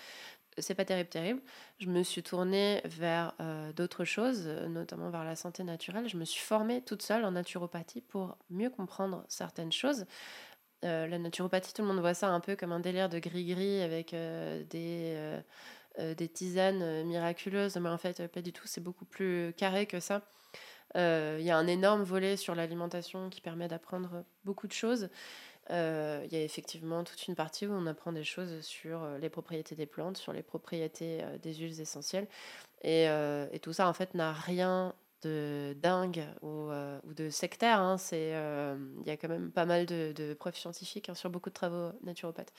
c'est 0.57 0.75
pas 0.75 0.85
terrible, 0.85 1.09
terrible. 1.09 1.41
Je 1.79 1.87
me 1.87 2.03
suis 2.03 2.23
tournée 2.23 2.81
vers 2.85 3.33
euh, 3.39 3.71
d'autres 3.73 4.03
choses, 4.03 4.47
notamment 4.47 5.09
vers 5.09 5.23
la 5.23 5.35
santé 5.35 5.63
naturelle. 5.63 6.07
Je 6.07 6.17
me 6.17 6.25
suis 6.25 6.41
formée 6.41 6.81
toute 6.81 7.01
seule 7.01 7.25
en 7.25 7.31
naturopathie 7.31 8.01
pour 8.01 8.37
mieux 8.49 8.69
comprendre 8.69 9.25
certaines 9.29 9.71
choses. 9.71 10.05
Euh, 10.83 11.07
la 11.07 11.17
naturopathie, 11.17 11.73
tout 11.73 11.81
le 11.81 11.87
monde 11.87 11.99
voit 11.99 12.13
ça 12.13 12.29
un 12.29 12.39
peu 12.39 12.55
comme 12.55 12.71
un 12.71 12.79
délire 12.79 13.09
de 13.09 13.17
gris-gris 13.19 13.81
avec 13.81 14.13
des 14.13 15.43
tisanes 16.33 17.03
miraculeuses, 17.03 17.77
mais 17.77 17.89
en 17.89 17.97
fait, 17.97 18.27
pas 18.27 18.41
du 18.41 18.53
tout, 18.53 18.67
c'est 18.67 18.81
beaucoup 18.81 19.05
plus 19.05 19.53
carré 19.55 19.85
que 19.85 19.99
ça. 19.99 20.21
Euh, 20.95 21.37
il 21.39 21.45
y 21.45 21.51
a 21.51 21.57
un 21.57 21.67
énorme 21.67 22.03
volet 22.03 22.37
sur 22.37 22.55
l'alimentation 22.55 23.29
qui 23.29 23.41
permet 23.41 23.67
d'apprendre 23.67 24.23
beaucoup 24.45 24.67
de 24.67 24.73
choses. 24.73 25.09
Euh, 25.69 26.21
il 26.25 26.33
y 26.33 26.35
a 26.35 26.43
effectivement 26.43 27.03
toute 27.03 27.27
une 27.27 27.35
partie 27.35 27.65
où 27.65 27.71
on 27.71 27.87
apprend 27.87 28.11
des 28.11 28.25
choses 28.25 28.61
sur 28.61 29.03
euh, 29.03 29.17
les 29.17 29.29
propriétés 29.29 29.75
des 29.75 29.85
plantes, 29.85 30.17
sur 30.17 30.33
les 30.33 30.43
propriétés 30.43 31.23
des 31.41 31.53
huiles 31.53 31.79
essentielles. 31.79 32.27
Et, 32.83 33.07
tout 33.61 33.73
ça, 33.73 33.87
en 33.87 33.93
fait, 33.93 34.13
n'a 34.13 34.33
rien 34.33 34.93
de 35.21 35.73
dingue 35.81 36.25
ou, 36.41 36.69
de 37.05 37.29
sectaire. 37.29 37.79
Hein. 37.79 37.95
Il 38.11 39.07
y 39.07 39.09
a 39.09 39.17
quand 39.17 39.29
même 39.29 39.51
pas 39.51 39.65
mal 39.65 39.85
de, 39.85 40.11
de 40.13 40.33
preuves 40.33 40.57
scientifiques 40.57 41.07
hein, 41.09 41.15
sur 41.15 41.29
beaucoup 41.29 41.49
de 41.49 41.55
travaux 41.55 41.91
naturopathes. 42.03 42.53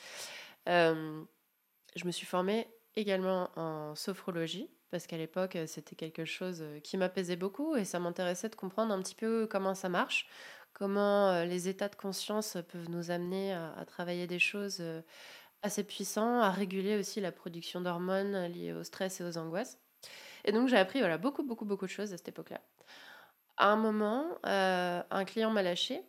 je 0.66 2.04
me 2.04 2.10
suis 2.10 2.26
formée 2.26 2.66
également 2.96 3.50
en 3.56 3.94
sophrologie 3.94 4.70
parce 4.94 5.08
qu'à 5.08 5.16
l'époque, 5.16 5.56
euh, 5.56 5.66
c'était 5.66 5.96
quelque 5.96 6.24
chose 6.24 6.60
euh, 6.62 6.78
qui 6.78 6.96
m'apaisait 6.96 7.34
beaucoup 7.34 7.74
et 7.74 7.84
ça 7.84 7.98
m'intéressait 7.98 8.48
de 8.48 8.54
comprendre 8.54 8.94
un 8.94 9.02
petit 9.02 9.16
peu 9.16 9.48
comment 9.50 9.74
ça 9.74 9.88
marche, 9.88 10.28
comment 10.72 11.30
euh, 11.30 11.44
les 11.44 11.66
états 11.66 11.88
de 11.88 11.96
conscience 11.96 12.56
peuvent 12.68 12.88
nous 12.88 13.10
amener 13.10 13.52
à, 13.54 13.84
travailler 13.88 14.28
des 14.28 14.38
choses 14.38 14.80
assez 15.62 15.82
puissantes, 15.82 16.44
à 16.44 16.52
réguler 16.52 16.96
aussi 16.96 17.20
la 17.20 17.32
production 17.32 17.80
d'hormones 17.80 18.46
liées 18.52 18.72
au 18.72 18.84
stress 18.84 19.20
et 19.20 19.24
aux 19.24 19.36
angoisses. 19.36 19.80
Et 20.44 20.52
donc 20.52 20.68
j'ai 20.68 20.76
appris 20.76 21.00
voilà, 21.00 21.18
beaucoup, 21.18 21.42
beaucoup, 21.42 21.64
beaucoup 21.64 21.86
de 21.86 21.90
choses 21.90 22.12
à 22.12 22.16
cette 22.16 22.28
époque-là. 22.28 22.60
À 23.56 23.70
un 23.70 23.76
moment, 23.76 24.38
un 24.44 25.24
client 25.24 25.50
m'a 25.50 25.62
lâché 25.62 26.02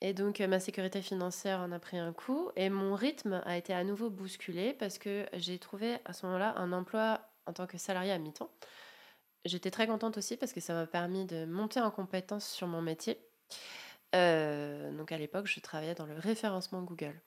Et 0.00 0.14
donc 0.14 0.40
ma 0.40 0.58
sécurité 0.58 1.02
financière 1.02 1.60
en 1.60 1.70
a 1.70 1.78
pris 1.78 1.98
un 1.98 2.14
coup 2.14 2.50
et 2.56 2.70
mon 2.70 2.94
rythme 2.94 3.42
a 3.44 3.58
été 3.58 3.74
à 3.74 3.84
nouveau 3.84 4.08
bousculé 4.08 4.72
parce 4.72 4.96
que 4.96 5.26
j'ai 5.34 5.58
trouvé 5.58 5.98
à 6.06 6.14
ce 6.14 6.24
moment-là 6.24 6.54
un 6.56 6.72
emploi 6.72 7.31
en 7.46 7.52
tant 7.52 7.66
que 7.66 7.78
salarié 7.78 8.12
à 8.12 8.18
mi-temps. 8.18 8.50
J'étais 9.44 9.70
très 9.70 9.86
contente 9.86 10.16
aussi 10.18 10.36
parce 10.36 10.52
que 10.52 10.60
ça 10.60 10.72
m'a 10.72 10.86
permis 10.86 11.24
de 11.24 11.44
monter 11.44 11.80
en 11.80 11.90
compétence 11.90 12.46
sur 12.46 12.68
mon 12.68 12.80
métier. 12.80 13.18
Euh, 14.14 14.92
donc 14.96 15.10
à 15.10 15.18
l'époque, 15.18 15.46
je 15.46 15.58
travaillais 15.60 15.94
dans 15.94 16.06
le 16.06 16.14
référencement 16.14 16.82
Google. 16.82 17.20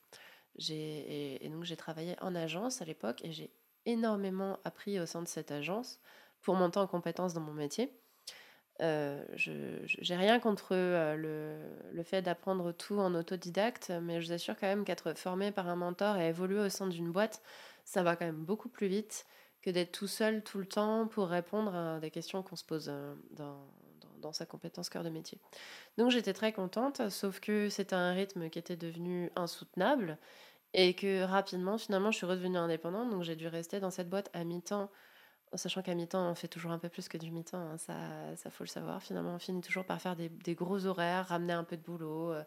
Et, 0.69 1.49
donc 1.49 1.65
j'ai 1.65 1.75
travaillé 1.75 2.15
en 2.21 2.33
agence 2.33 2.81
à 2.81 2.85
l'époque 2.85 3.21
et 3.25 3.31
j'ai 3.33 3.51
énormément 3.85 4.59
appris 4.63 4.99
au 4.99 5.05
sein 5.05 5.21
de 5.21 5.27
cette 5.27 5.51
agence 5.51 5.99
pour 6.41 6.55
monter 6.55 6.79
en 6.79 6.87
compétence 6.87 7.33
dans 7.33 7.41
mon 7.41 7.53
métier. 7.53 7.91
Euh, 8.81 9.25
j'ai 9.35 10.15
rien 10.15 10.39
contre 10.39 10.69
euh, 10.73 11.15
le, 11.15 11.93
le, 11.93 12.03
fait 12.03 12.21
d'apprendre 12.21 12.73
tout 12.73 12.99
en 12.99 13.15
autodidacte, 13.15 13.91
mais 14.01 14.19
je 14.19 14.27
vous 14.27 14.33
assure 14.33 14.55
quand 14.57 14.67
même 14.67 14.83
qu'être 14.83 15.17
formé 15.17 15.51
par 15.51 15.69
un 15.69 15.77
mentor 15.77 16.17
et 16.17 16.27
évoluer 16.27 16.59
au 16.59 16.69
sein 16.69 16.87
d'une 16.87 17.09
boîte, 17.11 17.41
ça 17.85 18.03
va 18.03 18.17
quand 18.17 18.25
même 18.25 18.43
beaucoup 18.43 18.67
plus 18.67 18.87
vite 18.87 19.25
que 19.65 19.71
d'être 19.71 19.91
tout 19.91 20.07
seul 20.07 20.43
tout 20.43 20.59
le 20.59 20.65
temps 20.65 21.07
pour 21.07 21.27
répondre 21.27 21.73
à 21.75 21.99
des 21.99 22.11
questions 22.11 22.43
qu'on 22.43 22.55
se 22.55 22.63
pose 22.63 22.87
euh, 22.89 23.15
dans, 23.31 24.33
sa 24.33 24.47
compétence 24.47 24.89
cœur 24.89 25.03
de 25.03 25.09
métier. 25.09 25.39
Donc 25.99 26.09
j'étais 26.09 26.33
très 26.33 26.51
contente, 26.51 27.09
sauf 27.09 27.39
que 27.39 27.69
c'était 27.69 27.93
un 27.93 28.11
rythme 28.11 28.49
qui 28.49 28.57
était 28.57 28.75
devenu 28.75 29.31
insoutenable 29.35 30.17
et 30.73 30.95
que 30.95 31.23
rapidement, 31.23 31.77
finalement, 31.77 32.09
je 32.09 32.17
suis 32.17 32.25
redevenue 32.25 32.57
indépendante, 32.57 33.11
donc 33.11 33.21
j'ai 33.21 33.35
dû 33.35 33.47
rester 33.47 33.79
dans 33.79 33.91
cette 33.91 34.09
boîte 34.09 34.31
à 34.33 34.43
mi-temps 34.43 34.89
sachant 35.57 35.81
qu'à 35.81 35.95
mi-temps, 35.95 36.29
on 36.29 36.35
fait 36.35 36.47
toujours 36.47 36.71
un 36.71 36.79
peu 36.79 36.89
plus 36.89 37.07
que 37.07 37.17
du 37.17 37.31
mi-temps, 37.31 37.57
hein, 37.57 37.77
ça, 37.77 38.49
faut 38.49 38.63
le 38.63 38.69
savoir. 38.69 39.01
Finalement, 39.01 39.35
on 39.35 39.39
finit 39.39 39.61
toujours 39.61 39.85
par 39.85 40.01
faire 40.01 40.15
des, 40.15 40.29
des 40.29 40.55
gros 40.55 40.85
horaires, 40.85 41.27
ramener 41.27 41.53
un 41.53 41.63
peu 41.63 41.77
de 41.77 41.81
boulot 41.81 42.31
euh, 42.31 42.43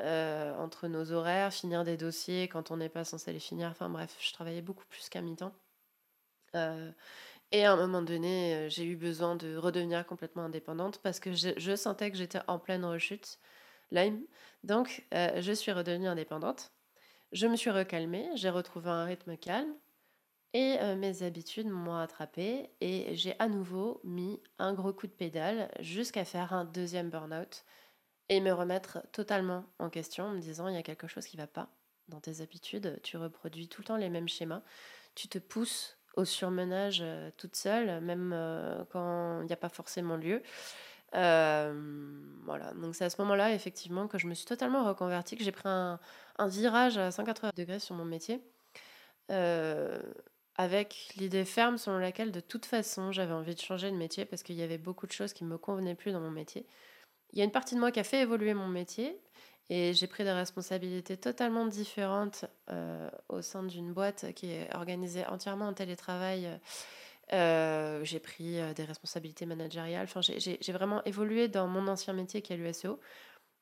euh, 0.00 0.54
entre 0.56 0.88
nos 0.88 1.12
horaires, 1.12 1.52
finir 1.52 1.84
des 1.84 1.96
dossiers 1.96 2.48
quand 2.48 2.70
on 2.70 2.76
n'est 2.76 2.88
pas 2.88 3.04
censé 3.04 3.32
les 3.32 3.40
finir. 3.40 3.68
Enfin 3.70 3.88
bref, 3.88 4.16
je 4.20 4.32
travaillais 4.32 4.62
beaucoup 4.62 4.86
plus 4.86 5.08
qu'à 5.08 5.20
mi-temps. 5.20 5.52
Euh, 6.54 6.90
et 7.52 7.64
à 7.64 7.72
un 7.72 7.76
moment 7.76 8.02
donné, 8.02 8.68
j'ai 8.70 8.84
eu 8.84 8.96
besoin 8.96 9.36
de 9.36 9.56
redevenir 9.56 10.06
complètement 10.06 10.44
indépendante 10.44 11.00
parce 11.02 11.20
que 11.20 11.32
je, 11.32 11.76
sentais 11.76 12.10
que 12.10 12.16
j'étais 12.16 12.40
en 12.46 12.58
pleine 12.58 12.84
rechute. 12.84 13.38
Lime. 13.90 14.22
Donc, 14.64 15.06
je 15.12 15.52
suis 15.52 15.72
redevenue 15.72 16.08
indépendante. 16.08 16.72
Je 17.32 17.46
me 17.46 17.56
suis 17.56 17.70
recalmée, 17.70 18.28
j'ai 18.34 18.50
retrouvé 18.50 18.90
un 18.90 19.04
rythme 19.04 19.38
calme, 19.38 19.74
et 20.54 20.78
euh, 20.80 20.96
mes 20.96 21.22
habitudes 21.22 21.68
m'ont 21.68 21.96
attrapé 21.96 22.70
et 22.80 23.14
j'ai 23.14 23.38
à 23.38 23.48
nouveau 23.48 24.00
mis 24.02 24.40
un 24.58 24.72
gros 24.72 24.92
coup 24.92 25.06
de 25.06 25.12
pédale 25.12 25.70
jusqu'à 25.80 26.24
faire 26.24 26.54
un 26.54 26.64
deuxième 26.64 27.10
burn-out 27.10 27.64
et 28.30 28.40
me 28.40 28.52
remettre 28.52 29.00
totalement 29.12 29.66
en 29.78 29.90
question 29.90 30.24
en 30.24 30.32
me 30.32 30.40
disant 30.40 30.68
il 30.68 30.74
y 30.74 30.78
a 30.78 30.82
quelque 30.82 31.06
chose 31.06 31.26
qui 31.26 31.36
ne 31.36 31.42
va 31.42 31.46
pas 31.46 31.68
dans 32.08 32.20
tes 32.20 32.40
habitudes, 32.40 32.98
tu 33.02 33.18
reproduis 33.18 33.68
tout 33.68 33.82
le 33.82 33.86
temps 33.86 33.96
les 33.96 34.08
mêmes 34.08 34.28
schémas, 34.28 34.62
tu 35.14 35.28
te 35.28 35.38
pousses 35.38 35.97
au 36.18 36.24
surmenage 36.24 36.98
euh, 37.02 37.30
toute 37.36 37.56
seule, 37.56 38.00
même 38.00 38.32
euh, 38.34 38.84
quand 38.90 39.40
il 39.42 39.46
n'y 39.46 39.52
a 39.52 39.56
pas 39.56 39.68
forcément 39.68 40.16
lieu. 40.16 40.42
voilà, 41.12 42.72
donc 42.74 42.94
c'est 42.94 43.04
à 43.04 43.10
ce 43.10 43.20
moment-là 43.22 43.54
effectivement 43.54 44.08
que 44.08 44.18
je 44.18 44.26
me 44.26 44.34
suis 44.34 44.46
totalement 44.46 44.84
reconvertie, 44.86 45.36
que 45.36 45.44
j'ai 45.44 45.52
pris 45.52 45.68
un, 45.68 45.98
un, 46.38 46.48
virage 46.48 46.98
à 46.98 47.10
180 47.10 47.52
degrés 47.56 47.78
sur 47.78 47.94
mon 47.94 48.04
métier 48.04 48.42
avec 50.58 51.14
l'idée 51.16 51.44
ferme 51.44 51.78
selon 51.78 51.98
laquelle 51.98 52.32
de 52.32 52.40
toute 52.40 52.66
façon 52.66 53.12
j'avais 53.12 53.32
envie 53.32 53.54
de 53.54 53.60
changer 53.60 53.90
de 53.90 53.96
métier 53.96 54.24
parce 54.24 54.42
qu'il 54.42 54.56
y 54.56 54.62
avait 54.62 54.76
beaucoup 54.76 55.06
de 55.06 55.12
choses 55.12 55.32
qui 55.32 55.44
ne 55.44 55.48
me 55.48 55.56
convenaient 55.56 55.94
plus 55.94 56.12
dans 56.12 56.20
mon 56.20 56.32
métier. 56.32 56.66
Il 57.32 57.38
y 57.38 57.42
a 57.42 57.44
une 57.44 57.52
partie 57.52 57.76
de 57.76 57.80
moi 57.80 57.92
qui 57.92 58.00
a 58.00 58.04
fait 58.04 58.20
évoluer 58.20 58.54
mon 58.54 58.66
métier 58.66 59.16
et 59.70 59.92
j'ai 59.92 60.06
pris 60.06 60.24
des 60.24 60.32
responsabilités 60.32 61.16
totalement 61.16 61.66
différentes 61.66 62.46
euh, 62.70 63.10
au 63.28 63.42
sein 63.42 63.62
d'une 63.62 63.92
boîte 63.92 64.32
qui 64.34 64.50
est 64.50 64.74
organisée 64.74 65.26
entièrement 65.26 65.68
en 65.68 65.74
télétravail. 65.74 66.58
Euh, 67.34 68.02
j'ai 68.02 68.18
pris 68.18 68.58
euh, 68.58 68.72
des 68.72 68.84
responsabilités 68.84 69.44
managériales. 69.44 70.04
Enfin, 70.04 70.20
j'ai 70.22 70.72
vraiment 70.72 71.04
évolué 71.04 71.48
dans 71.48 71.66
mon 71.66 71.86
ancien 71.86 72.14
métier 72.14 72.40
qui 72.40 72.54
est 72.54 72.56
l'USEO. 72.56 72.98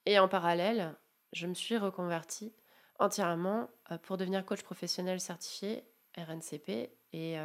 Et 0.04 0.20
en 0.20 0.28
parallèle, 0.28 0.94
je 1.32 1.48
me 1.48 1.54
suis 1.54 1.76
reconvertie 1.76 2.52
entièrement 3.00 3.68
pour 4.04 4.16
devenir 4.16 4.44
coach 4.46 4.62
professionnel 4.62 5.20
certifié 5.20 5.84
RNCP 6.16 6.88
et, 7.12 7.36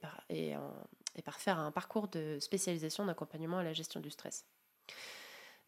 par, 0.00 1.40
faire 1.40 1.58
un 1.58 1.72
parcours 1.72 2.06
de 2.06 2.38
spécialisation 2.40 3.04
d'accompagnement 3.04 3.58
à 3.58 3.64
la 3.64 3.72
gestion 3.72 3.98
du 3.98 4.10
stress. 4.10 4.46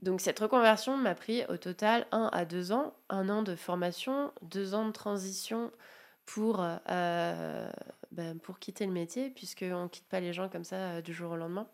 Donc 0.01 0.21
cette 0.21 0.39
reconversion 0.39 0.97
m'a 0.97 1.15
pris 1.15 1.45
au 1.47 1.57
total 1.57 2.07
un 2.13 2.29
à 2.33 2.45
deux 2.45 2.73
ans, 2.73 2.95
un 3.09 3.29
an 3.29 3.43
de 3.43 3.57
formation, 3.57 4.33
deux 4.43 4.75
ans 4.75 4.87
de 4.87 4.93
transition 4.93 5.73
pour, 6.27 6.61
euh, 6.63 7.71
ben, 8.13 8.39
quitter 8.61 8.87
le 8.87 8.93
métier, 8.93 9.31
puisqu'on 9.31 9.85
ne 9.85 9.89
quitte 9.89 10.09
pas 10.09 10.21
les 10.21 10.33
gens 10.33 10.49
comme 10.49 10.65
ça 10.65 10.77
euh, 10.77 11.03
du 11.03 11.13
jour 11.15 11.33
au 11.33 11.37
lendemain. 11.37 11.69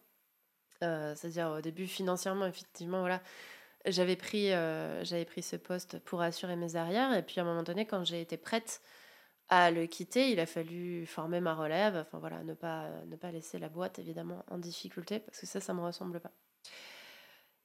C'est-à-dire 0.80 1.48
au 1.58 1.60
début 1.60 1.86
financièrement, 1.86 2.44
effectivement, 2.46 3.00
voilà, 3.00 3.22
j'avais 3.86 4.16
pris, 4.16 4.48
j'avais 4.48 5.24
pris 5.24 5.40
ce 5.40 5.54
poste 5.54 6.00
pour 6.00 6.22
assurer 6.22 6.56
mes 6.56 6.74
arrières, 6.74 7.14
et 7.14 7.22
puis 7.22 7.38
à 7.38 7.44
un 7.44 7.46
moment 7.46 7.62
donné, 7.62 7.86
quand 7.86 8.02
j'ai 8.04 8.20
été 8.20 8.36
prête 8.36 8.82
à 9.48 9.70
le 9.70 9.86
quitter, 9.86 10.32
il 10.32 10.40
a 10.40 10.46
fallu 10.46 11.06
former 11.06 11.40
ma 11.40 11.54
relève, 11.54 11.96
enfin 11.96 12.18
voilà, 12.18 12.42
ne 12.42 12.54
pas, 12.54 12.88
ne 13.06 13.14
pas 13.14 13.30
laisser 13.30 13.60
la 13.60 13.68
boîte 13.68 14.00
évidemment 14.00 14.44
en 14.50 14.58
difficulté, 14.58 15.20
parce 15.20 15.38
que 15.38 15.46
ça, 15.46 15.60
ça 15.60 15.72
ne 15.72 15.78
me 15.78 15.84
ressemble 15.84 16.18
pas. 16.18 16.32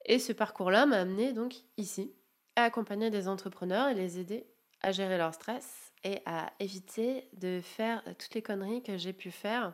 Et 0.07 0.19
ce 0.19 0.31
parcours-là 0.33 0.85
m'a 0.85 0.97
amené 0.97 1.33
donc 1.33 1.55
ici, 1.77 2.13
à 2.55 2.63
accompagner 2.63 3.09
des 3.09 3.27
entrepreneurs 3.27 3.89
et 3.89 3.93
les 3.93 4.19
aider 4.19 4.47
à 4.81 4.91
gérer 4.91 5.17
leur 5.17 5.33
stress 5.33 5.91
et 6.03 6.21
à 6.25 6.51
éviter 6.59 7.27
de 7.33 7.61
faire 7.61 8.03
toutes 8.17 8.33
les 8.33 8.41
conneries 8.41 8.83
que 8.83 8.97
j'ai 8.97 9.13
pu 9.13 9.31
faire, 9.31 9.73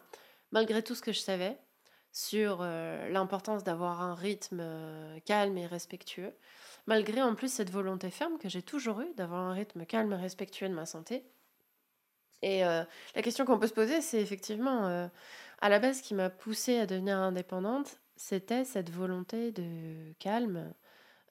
malgré 0.52 0.82
tout 0.82 0.96
ce 0.96 1.02
que 1.02 1.12
je 1.12 1.20
savais 1.20 1.58
sur 2.12 2.60
euh, 2.62 3.10
l'importance 3.10 3.64
d'avoir 3.64 4.02
un 4.02 4.16
rythme 4.16 4.60
euh, 4.62 5.20
calme 5.26 5.58
et 5.58 5.66
respectueux, 5.66 6.34
malgré 6.86 7.22
en 7.22 7.36
plus 7.36 7.52
cette 7.52 7.72
volonté 7.72 8.12
ferme 8.12 8.38
que 8.38 8.50
j'ai 8.50 8.62
toujours 8.62 9.02
eue 9.02 9.14
d'avoir 9.16 9.42
un 9.42 9.54
rythme 9.54 9.86
calme 9.86 10.14
et 10.14 10.18
respectueux 10.18 10.70
de 10.70 10.74
ma 10.74 10.86
santé. 10.86 11.24
Et 12.42 12.66
euh, 12.66 12.84
la 13.16 13.22
question 13.22 13.46
qu'on 13.46 13.58
peut 13.58 13.68
se 13.68 13.74
poser, 13.74 14.02
c'est 14.02 14.22
effectivement, 14.22 15.10
à 15.60 15.70
la 15.70 15.80
base, 15.80 16.00
ce 16.00 16.04
qui 16.04 16.14
m'a 16.14 16.30
poussée 16.30 16.78
à 16.78 16.86
devenir 16.86 17.18
indépendante, 17.18 18.00
c'était 18.16 18.66
cette 18.66 18.90
volonté 18.90 19.52
de 19.52 20.14
calme. 20.20 20.74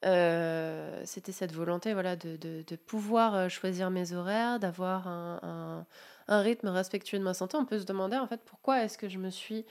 Euh, 0.05 1.01
c'était 1.05 1.33
cette 1.33 1.53
volonté 1.53 1.95
voilà, 1.95 2.17
de, 2.17 2.37
de, 2.37 2.77
pouvoir 2.77 3.49
choisir 3.49 3.91
mes 3.91 4.13
horaires, 4.13 4.59
d'avoir 4.59 5.07
un, 5.07 5.87
un, 6.27 6.41
rythme 6.41 6.69
respectueux 6.69 7.19
de 7.19 7.25
ma 7.25 7.35
santé. 7.35 7.57
On 7.57 7.65
peut 7.65 7.79
se 7.79 7.85
demander 7.85 8.17
en 8.17 8.27
fait 8.27 8.41
pourquoi 8.45 8.83
est-ce 8.83 8.99
que 8.99 9.09
je 9.09 9.19
me 9.19 9.31
suis 9.31 9.65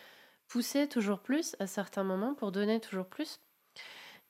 poussée 0.48 0.88
toujours 0.88 1.20
plus 1.20 1.56
à 1.60 1.68
certains 1.68 2.04
moments 2.04 2.34
pour 2.34 2.52
donner 2.52 2.80
toujours 2.80 3.08
plus? 3.08 3.40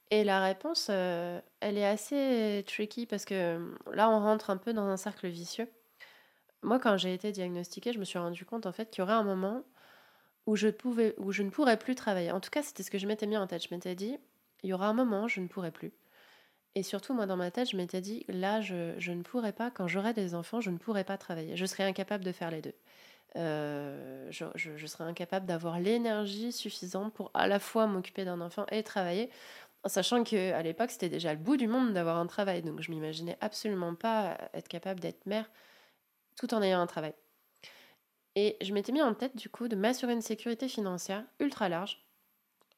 Et 0.09 0.23
la 0.23 0.41
réponse, 0.41 0.89
elle 0.89 1.77
est 1.77 1.85
assez 1.85 2.65
tricky 2.67 3.05
parce 3.05 3.23
que 3.25 3.73
là, 3.93 4.09
on 4.09 4.19
rentre 4.19 4.49
un 4.49 4.57
peu 4.57 4.73
dans 4.73 4.87
un 4.87 4.97
cercle 4.97 5.27
vicieux. 5.27 5.69
Moi, 6.63 6.79
quand 6.79 6.97
j'ai 6.97 7.13
été 7.13 7.31
diagnostiquée, 7.31 7.93
je 7.93 7.99
me 7.99 8.05
suis 8.05 8.19
rendu 8.19 8.45
compte 8.45 8.65
en 8.65 8.71
fait 8.71 8.89
qu'il 8.89 9.01
y 9.01 9.03
aurait 9.03 9.13
un 9.13 9.23
moment 9.23 9.63
où 10.47 10.55
je, 10.55 10.67
ne 10.67 11.49
pourrais 11.49 11.77
plus 11.77 11.95
travailler. 11.95 12.31
En 12.31 12.39
tout 12.39 12.49
cas, 12.49 12.63
c'était 12.63 12.83
ce 12.83 12.91
que 12.91 12.97
je 12.97 13.07
m'étais 13.07 13.27
mis 13.27 13.37
en 13.37 13.47
tête. 13.47 13.63
Je 13.67 13.73
m'étais 13.73 13.95
dit, 13.95 14.17
il 14.63 14.69
y 14.69 14.73
aura 14.73 14.87
un 14.87 14.93
moment, 14.93 15.27
je 15.27 15.41
ne 15.41 15.47
pourrai 15.47 15.71
plus. 15.71 15.91
Et 16.75 16.83
surtout, 16.83 17.13
moi, 17.13 17.25
dans 17.25 17.37
ma 17.37 17.51
tête, 17.51 17.69
je 17.69 17.77
m'étais 17.77 18.01
dit, 18.01 18.25
là, 18.29 18.61
je, 18.61 19.11
ne 19.11 19.21
pourrai 19.23 19.51
pas, 19.51 19.71
quand 19.71 19.87
j'aurai 19.87 20.13
des 20.13 20.35
enfants, 20.35 20.61
je 20.61 20.69
ne 20.69 20.77
pourrai 20.77 21.03
pas 21.03 21.17
travailler. 21.17 21.55
Je 21.57 21.65
serai 21.65 21.83
incapable 21.83 22.23
de 22.23 22.31
faire 22.31 22.51
les 22.51 22.61
deux. 22.61 22.75
Euh, 23.37 24.27
je, 24.29 24.45
je, 24.55 24.85
serais 24.87 25.05
incapable 25.05 25.45
d'avoir 25.45 25.79
l'énergie 25.79 26.51
suffisante 26.51 27.13
pour 27.13 27.31
à 27.33 27.47
la 27.47 27.59
fois 27.59 27.87
m'occuper 27.87 28.25
d'un 28.25 28.41
enfant 28.41 28.65
et 28.71 28.83
travailler, 28.83 29.29
en 29.83 29.89
sachant 29.89 30.23
qu'à 30.23 30.61
l'époque, 30.61 30.91
c'était 30.91 31.09
déjà 31.09 31.33
le 31.33 31.39
bout 31.39 31.57
du 31.57 31.67
monde 31.67 31.93
d'avoir 31.93 32.17
un 32.17 32.27
travail. 32.27 32.61
Donc, 32.61 32.81
je 32.81 32.91
m'imaginais 32.91 33.37
absolument 33.41 33.95
pas 33.95 34.37
être 34.53 34.67
capable 34.67 34.99
d'être 34.99 35.25
mère 35.25 35.49
tout 36.37 36.53
en 36.53 36.61
ayant 36.61 36.81
un 36.81 36.87
travail. 36.87 37.13
Et 38.35 38.57
je 38.61 38.73
m'étais 38.73 38.91
mis 38.91 39.01
en 39.01 39.13
tête 39.13 39.35
du 39.35 39.49
coup 39.49 39.67
de 39.67 39.75
m'assurer 39.75 40.13
une 40.13 40.21
sécurité 40.21 40.67
financière 40.67 41.23
ultra 41.39 41.67
large 41.69 42.05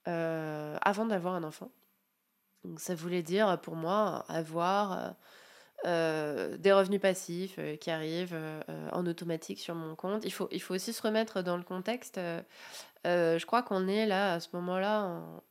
euh, 0.07 0.77
avant 0.81 1.05
d'avoir 1.05 1.35
un 1.35 1.43
enfant. 1.43 1.71
Donc 2.63 2.79
ça 2.79 2.95
voulait 2.95 3.23
dire 3.23 3.59
pour 3.61 3.75
moi 3.75 4.25
avoir 4.29 4.93
euh, 4.93 5.11
euh, 5.85 6.57
des 6.57 6.71
revenus 6.71 7.01
passifs 7.01 7.59
qui 7.79 7.91
arrivent 7.91 8.37
en 8.91 9.05
automatique 9.05 9.59
sur 9.59 9.75
mon 9.75 9.95
compte. 9.95 10.25
Il 10.25 10.31
faut, 10.31 10.47
il 10.51 10.61
faut 10.61 10.73
aussi 10.73 10.93
se 10.93 11.01
remettre 11.01 11.41
dans 11.41 11.57
le 11.57 11.63
contexte. 11.63 12.19
je 13.05 13.45
crois 13.45 13.63
qu'on 13.63 13.87
est 13.87 14.07
là 14.07 14.33
à 14.33 14.39
ce 14.39 14.49
moment-là 14.53 15.03
en, 15.03 15.43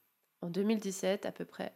en 0.43 0.49
2017 0.49 1.27
à 1.27 1.33
peu 1.33 1.45
près. 1.45 1.75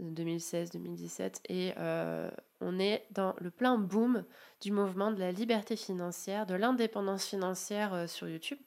2016-2017 0.00 1.40
et 1.48 1.72
euh, 1.78 2.30
on 2.60 2.78
est 2.78 3.04
dans 3.10 3.34
le 3.38 3.50
plein 3.50 3.78
boom 3.78 4.24
du 4.60 4.72
mouvement 4.72 5.10
de 5.10 5.20
la 5.20 5.32
liberté 5.32 5.76
financière, 5.76 6.46
de 6.46 6.54
l'indépendance 6.54 7.26
financière 7.26 7.94
euh, 7.94 8.06
sur 8.06 8.28
YouTube. 8.28 8.58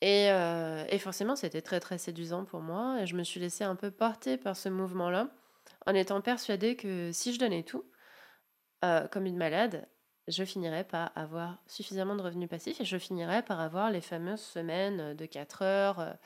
Et, 0.00 0.30
euh, 0.30 0.84
et 0.90 0.98
forcément, 0.98 1.34
c'était 1.34 1.62
très 1.62 1.80
très 1.80 1.98
séduisant 1.98 2.44
pour 2.44 2.60
moi 2.60 3.00
et 3.00 3.06
je 3.06 3.16
me 3.16 3.24
suis 3.24 3.40
laissée 3.40 3.64
un 3.64 3.74
peu 3.74 3.90
porter 3.90 4.36
par 4.36 4.56
ce 4.56 4.68
mouvement-là 4.68 5.28
en 5.86 5.94
étant 5.94 6.20
persuadée 6.20 6.76
que 6.76 7.10
si 7.12 7.34
je 7.34 7.40
donnais 7.40 7.64
tout, 7.64 7.84
comme 9.10 9.26
une 9.26 9.36
malade, 9.36 9.88
je 10.28 10.44
finirais 10.44 10.84
par 10.84 11.10
avoir 11.16 11.58
suffisamment 11.66 12.14
de 12.14 12.22
revenus 12.22 12.48
passifs 12.48 12.80
et 12.80 12.84
je 12.84 12.96
finirais 12.96 13.42
par 13.42 13.58
avoir 13.58 13.90
les 13.90 14.00
fameuses 14.00 14.40
semaines 14.40 15.14
de 15.14 15.26
4 15.26 15.62
heures 15.62 16.16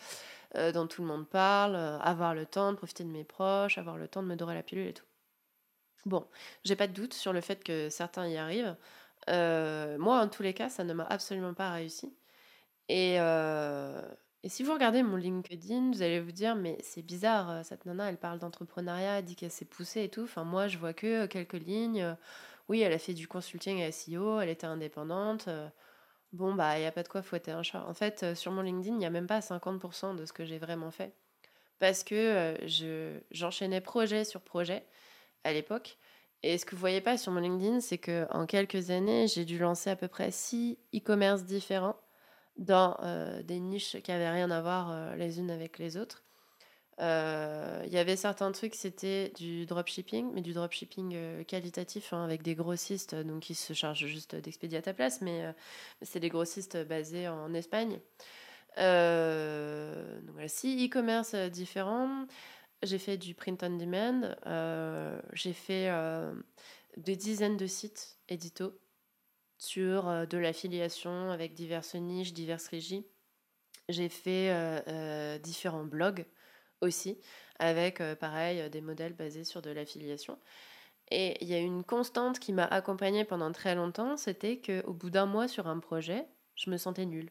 euh, 0.56 0.68
euh, 0.68 0.72
dont 0.72 0.86
tout 0.86 1.02
le 1.02 1.08
monde 1.08 1.28
parle, 1.28 1.76
avoir 1.76 2.34
le 2.34 2.46
temps 2.46 2.72
de 2.72 2.76
profiter 2.76 3.04
de 3.04 3.08
mes 3.10 3.24
proches, 3.24 3.78
avoir 3.78 3.96
le 3.98 4.08
temps 4.08 4.22
de 4.22 4.28
me 4.28 4.36
dorer 4.36 4.54
la 4.54 4.62
pilule 4.62 4.88
et 4.88 4.94
tout. 4.94 5.04
Bon, 6.04 6.26
j'ai 6.64 6.74
pas 6.76 6.88
de 6.88 6.92
doute 6.92 7.14
sur 7.14 7.32
le 7.32 7.40
fait 7.40 7.62
que 7.62 7.88
certains 7.88 8.26
y 8.28 8.36
arrivent. 8.36 8.76
moi, 9.28 10.20
en 10.20 10.28
tous 10.28 10.42
les 10.42 10.54
cas, 10.54 10.68
ça 10.68 10.84
ne 10.84 10.92
m'a 10.94 11.04
absolument 11.04 11.54
pas 11.54 11.70
réussi. 11.72 12.12
Et, 12.88 13.18
et 14.44 14.48
si 14.48 14.64
vous 14.64 14.72
regardez 14.72 15.02
mon 15.04 15.16
LinkedIn, 15.16 15.92
vous 15.92 16.02
allez 16.02 16.20
vous 16.20 16.32
dire, 16.32 16.56
mais 16.56 16.76
c'est 16.82 17.02
bizarre, 17.02 17.50
euh, 17.50 17.62
cette 17.62 17.86
nana, 17.86 18.08
elle 18.08 18.16
parle 18.18 18.40
d'entrepreneuriat, 18.40 19.18
elle 19.20 19.24
dit 19.24 19.36
qu'elle 19.36 19.52
s'est 19.52 19.64
poussée 19.64 20.02
et 20.04 20.08
tout. 20.08 20.22
Enfin, 20.24 20.42
moi, 20.44 20.66
je 20.66 20.78
vois 20.78 20.92
que 20.94 21.24
euh, 21.24 21.26
quelques 21.28 21.52
lignes. 21.54 22.16
Oui, 22.68 22.80
elle 22.80 22.92
a 22.92 22.98
fait 22.98 23.14
du 23.14 23.28
consulting 23.28 23.80
à 23.82 23.86
SEO, 23.88 24.40
elle 24.40 24.48
était 24.48 24.66
indépendante. 24.66 25.48
Euh. 26.32 26.36
Bon, 26.36 26.54
bah, 26.54 26.78
il 26.78 26.80
n'y 26.80 26.86
a 26.86 26.92
pas 26.92 27.02
de 27.02 27.08
quoi 27.08 27.22
fouetter 27.22 27.52
un 27.52 27.62
chat. 27.62 27.84
En 27.86 27.94
fait, 27.94 28.34
sur 28.34 28.52
mon 28.52 28.62
LinkedIn, 28.62 28.94
il 28.94 28.98
n'y 28.98 29.06
a 29.06 29.10
même 29.10 29.26
pas 29.26 29.40
50% 29.40 30.16
de 30.16 30.26
ce 30.26 30.32
que 30.32 30.44
j'ai 30.44 30.58
vraiment 30.58 30.90
fait. 30.90 31.12
Parce 31.78 32.04
que 32.04 32.56
je, 32.64 33.18
j'enchaînais 33.32 33.80
projet 33.80 34.24
sur 34.24 34.40
projet 34.40 34.84
à 35.44 35.52
l'époque. 35.52 35.98
Et 36.42 36.58
ce 36.58 36.64
que 36.64 36.74
vous 36.74 36.80
voyez 36.80 37.00
pas 37.00 37.16
sur 37.16 37.32
mon 37.32 37.40
LinkedIn, 37.40 37.80
c'est 37.80 37.98
qu'en 37.98 38.46
quelques 38.46 38.90
années, 38.90 39.28
j'ai 39.28 39.44
dû 39.44 39.58
lancer 39.58 39.90
à 39.90 39.96
peu 39.96 40.08
près 40.08 40.30
6 40.30 40.78
e-commerce 40.94 41.44
différents 41.44 41.96
dans 42.56 42.96
euh, 43.02 43.42
des 43.42 43.60
niches 43.60 43.96
qui 44.02 44.10
n'avaient 44.10 44.30
rien 44.30 44.50
à 44.50 44.60
voir 44.60 44.90
euh, 44.90 45.14
les 45.14 45.38
unes 45.38 45.50
avec 45.50 45.78
les 45.78 45.96
autres. 45.96 46.24
Euh, 47.00 47.82
il 47.86 47.92
y 47.92 47.98
avait 47.98 48.16
certains 48.16 48.52
trucs, 48.52 48.74
c'était 48.74 49.32
du 49.36 49.66
dropshipping, 49.66 50.30
mais 50.34 50.42
du 50.42 50.52
dropshipping 50.52 51.44
qualitatif 51.44 52.12
hein, 52.12 52.22
avec 52.22 52.42
des 52.42 52.54
grossistes 52.54 53.14
donc 53.14 53.42
qui 53.42 53.54
se 53.54 53.72
chargent 53.72 54.06
juste 54.06 54.36
d'expédier 54.36 54.78
à 54.78 54.82
ta 54.82 54.92
place, 54.92 55.20
mais 55.20 55.54
c'est 56.02 56.20
des 56.20 56.28
grossistes 56.28 56.76
basés 56.86 57.28
en 57.28 57.54
Espagne. 57.54 57.98
donc 58.76 60.32
voilà, 60.32 60.48
six 60.48 60.86
e-commerce 60.86 61.34
différents. 61.34 62.26
J'ai 62.82 62.98
fait 62.98 63.16
du 63.16 63.34
print 63.34 63.62
on 63.62 63.76
demand. 63.76 64.34
j'ai 65.32 65.52
fait 65.52 65.90
des 66.96 67.16
dizaines 67.16 67.56
de 67.56 67.66
sites 67.66 68.18
édito 68.28 68.78
sur 69.62 70.08
euh, 70.08 70.26
de 70.26 70.38
l'affiliation 70.38 71.30
avec 71.30 71.54
diverses 71.54 71.94
niches, 71.94 72.32
diverses 72.32 72.66
régies. 72.66 73.06
J'ai 73.88 74.08
fait 74.08 74.50
euh, 74.50 74.80
euh, 74.88 75.38
différents 75.38 75.84
blogs 75.84 76.26
aussi, 76.82 77.18
avec 77.58 78.02
pareil 78.20 78.68
des 78.70 78.80
modèles 78.80 79.14
basés 79.14 79.44
sur 79.44 79.62
de 79.62 79.70
l'affiliation. 79.70 80.38
Et 81.10 81.42
il 81.42 81.48
y 81.48 81.54
a 81.54 81.58
une 81.58 81.84
constante 81.84 82.38
qui 82.38 82.52
m'a 82.52 82.64
accompagnée 82.64 83.24
pendant 83.24 83.50
très 83.52 83.74
longtemps, 83.74 84.16
c'était 84.16 84.60
qu'au 84.60 84.92
bout 84.92 85.10
d'un 85.10 85.26
mois 85.26 85.48
sur 85.48 85.66
un 85.66 85.78
projet, 85.78 86.26
je 86.54 86.70
me 86.70 86.76
sentais 86.76 87.06
nulle. 87.06 87.30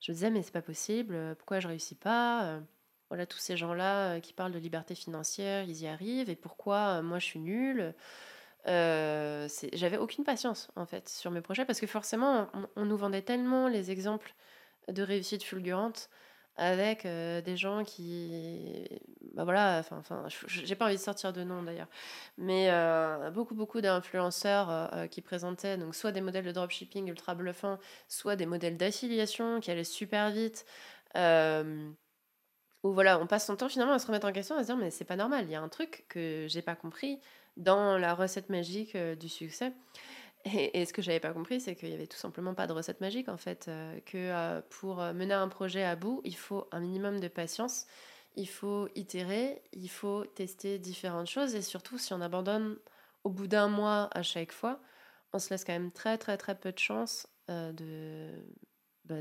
Je 0.00 0.12
me 0.12 0.14
disais 0.14 0.30
mais 0.30 0.42
c'est 0.42 0.52
pas 0.52 0.62
possible, 0.62 1.34
pourquoi 1.36 1.60
je 1.60 1.68
réussis 1.68 1.94
pas 1.94 2.60
Voilà 3.08 3.26
tous 3.26 3.38
ces 3.38 3.56
gens-là 3.56 4.20
qui 4.20 4.32
parlent 4.32 4.52
de 4.52 4.58
liberté 4.58 4.94
financière, 4.94 5.64
ils 5.64 5.82
y 5.82 5.86
arrivent 5.86 6.30
et 6.30 6.36
pourquoi 6.36 7.02
moi 7.02 7.18
je 7.18 7.26
suis 7.26 7.40
nulle 7.40 7.94
euh, 8.68 9.48
j'avais 9.74 9.96
aucune 9.96 10.24
patience 10.24 10.68
en 10.74 10.86
fait 10.86 11.08
sur 11.08 11.30
mes 11.30 11.40
projets 11.40 11.64
parce 11.64 11.78
que 11.78 11.86
forcément 11.86 12.48
on, 12.74 12.84
nous 12.84 12.96
vendait 12.96 13.22
tellement 13.22 13.68
les 13.68 13.92
exemples 13.92 14.34
de 14.88 15.02
réussite 15.04 15.44
fulgurante 15.44 16.10
avec 16.56 17.04
euh, 17.04 17.40
des 17.42 17.56
gens 17.56 17.84
qui 17.84 18.88
bah 19.34 19.44
voilà 19.44 19.78
enfin 19.80 19.96
enfin 19.98 20.24
j'ai 20.46 20.74
pas 20.74 20.86
envie 20.86 20.96
de 20.96 21.00
sortir 21.00 21.32
de 21.32 21.44
nom 21.44 21.62
d'ailleurs 21.62 21.88
mais 22.38 22.68
euh, 22.70 23.30
beaucoup 23.30 23.54
beaucoup 23.54 23.80
d'influenceurs 23.80 24.90
qui 25.10 25.20
présentaient 25.20 25.76
donc 25.76 25.94
soit 25.94 26.12
des 26.12 26.20
modèles 26.20 26.44
de 26.44 26.52
dropshipping 26.52 27.08
ultra 27.08 27.34
bluffants 27.34 27.78
soit 28.08 28.36
des 28.36 28.46
modèles 28.46 28.76
d'affiliation 28.76 29.60
qui 29.60 29.70
allaient 29.70 29.84
super 29.84 30.30
vite 30.30 30.64
où 31.14 32.92
voilà 32.92 33.18
on 33.20 33.26
passe 33.26 33.46
son 33.46 33.56
temps 33.56 33.68
finalement 33.68 33.94
à 33.94 33.98
se 33.98 34.06
remettre 34.06 34.26
en 34.26 34.32
question 34.32 34.56
à 34.56 34.62
se 34.62 34.66
dire 34.66 34.76
mais 34.76 34.90
c'est 34.90 35.04
pas 35.04 35.16
normal 35.16 35.44
il 35.44 35.50
y 35.50 35.56
a 35.56 35.60
un 35.60 35.68
truc 35.68 36.06
que 36.08 36.46
j'ai 36.48 36.62
pas 36.62 36.74
compris 36.74 37.20
dans 37.56 37.96
la 37.98 38.14
recette 38.14 38.50
magique 38.50 38.94
euh, 38.94 39.14
du 39.14 39.28
succès. 39.28 39.72
Et, 40.54 40.84
ce 40.84 40.92
que 40.92 41.02
j'avais 41.02 41.18
pas 41.18 41.32
compris, 41.32 41.60
c'est 41.60 41.74
qu'il 41.74 41.88
y 41.88 41.94
avait 41.94 42.06
tout 42.06 42.16
simplement 42.16 42.54
pas 42.54 42.68
de 42.68 42.72
recette 42.72 43.00
magique 43.00 43.28
en 43.28 43.36
fait. 43.36 43.66
Euh, 43.66 43.98
que 44.06 44.16
euh, 44.16 44.60
pour 44.70 44.98
mener 44.98 45.34
un 45.34 45.48
projet 45.48 45.82
à 45.82 45.96
bout, 45.96 46.20
il 46.24 46.36
faut 46.36 46.68
un 46.70 46.78
minimum 46.78 47.18
de 47.18 47.26
patience, 47.26 47.86
il 48.36 48.48
faut 48.48 48.88
itérer, 48.94 49.60
il 49.72 49.88
faut 49.88 50.24
tester 50.24 50.78
différentes 50.78 51.26
choses 51.26 51.56
et 51.56 51.62
surtout 51.62 51.98
si 51.98 52.12
on 52.12 52.20
abandonne 52.20 52.76
au 53.24 53.30
bout 53.30 53.48
d'un 53.48 53.66
mois 53.66 54.08
à 54.12 54.22
chaque 54.22 54.52
fois, 54.52 54.80
on 55.32 55.40
se 55.40 55.50
laisse 55.50 55.64
quand 55.64 55.72
même 55.72 55.90
très 55.90 56.16
très 56.16 56.36
très 56.36 56.54
peu 56.54 56.70
de 56.70 56.78
chance 56.78 57.26
de 57.48 58.30
bah, 59.04 59.16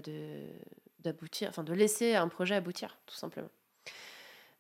d'aboutir, 0.99 1.49
enfin 1.49 1.63
de 1.63 1.73
laisser 1.73 2.13
un 2.13 2.27
projet 2.27 2.55
aboutir 2.55 2.99
tout 3.07 3.15
simplement. 3.15 3.49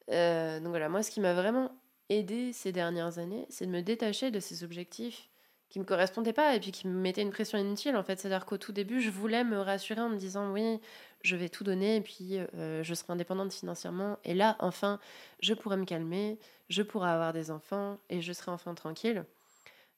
donc 0.07 0.69
voilà, 0.69 0.89
moi 0.89 1.03
ce 1.03 1.11
qui 1.11 1.19
m'a 1.19 1.35
vraiment 1.35 1.71
aidé 2.09 2.53
ces 2.53 2.71
dernières 2.71 3.19
années, 3.19 3.45
c'est 3.49 3.67
de 3.67 3.71
me 3.71 3.81
détacher 3.81 4.31
de 4.31 4.39
ces 4.39 4.63
objectifs 4.63 5.29
qui 5.69 5.79
me 5.79 5.85
correspondaient 5.85 6.33
pas 6.33 6.55
et 6.55 6.59
puis 6.59 6.71
qui 6.71 6.87
me 6.87 6.99
mettaient 6.99 7.21
une 7.21 7.31
pression 7.31 7.57
inutile 7.57 7.95
en 7.95 8.03
fait. 8.03 8.19
C'est-à-dire 8.19 8.45
qu'au 8.45 8.57
tout 8.57 8.71
début, 8.71 9.01
je 9.01 9.09
voulais 9.09 9.43
me 9.43 9.59
rassurer 9.59 10.01
en 10.01 10.09
me 10.09 10.17
disant 10.17 10.51
oui, 10.51 10.79
je 11.21 11.35
vais 11.35 11.49
tout 11.49 11.63
donner 11.63 11.97
et 11.97 12.01
puis 12.01 12.37
euh, 12.37 12.83
je 12.83 12.93
serai 12.93 13.13
indépendante 13.13 13.53
financièrement. 13.53 14.17
Et 14.23 14.33
là, 14.33 14.55
enfin, 14.59 14.99
je 15.41 15.53
pourrai 15.53 15.77
me 15.77 15.85
calmer, 15.85 16.39
je 16.69 16.83
pourrai 16.83 17.09
avoir 17.09 17.33
des 17.33 17.51
enfants 17.51 17.99
et 18.09 18.21
je 18.21 18.31
serai 18.33 18.51
enfin 18.51 18.73
tranquille. 18.73 19.25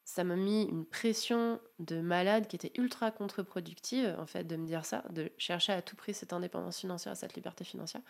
Ça 0.03 0.23
m'a 0.23 0.37
mis 0.37 0.63
une 0.63 0.85
pression 0.85 1.59
de 1.79 1.99
malade 1.99 2.47
qui 2.47 2.55
était 2.55 2.71
ultra 2.77 3.11
contre-productive, 3.11 4.15
en 4.17 4.25
fait, 4.25 4.45
de 4.45 4.55
me 4.55 4.65
dire 4.65 4.85
ça, 4.85 5.03
de 5.09 5.29
chercher 5.37 5.73
à 5.73 5.81
tout 5.81 5.97
prix 5.97 6.13
cette 6.13 6.31
indépendance 6.31 6.79
financière, 6.79 7.17
cette 7.17 7.33
liberté 7.33 7.65
financière. 7.65 8.01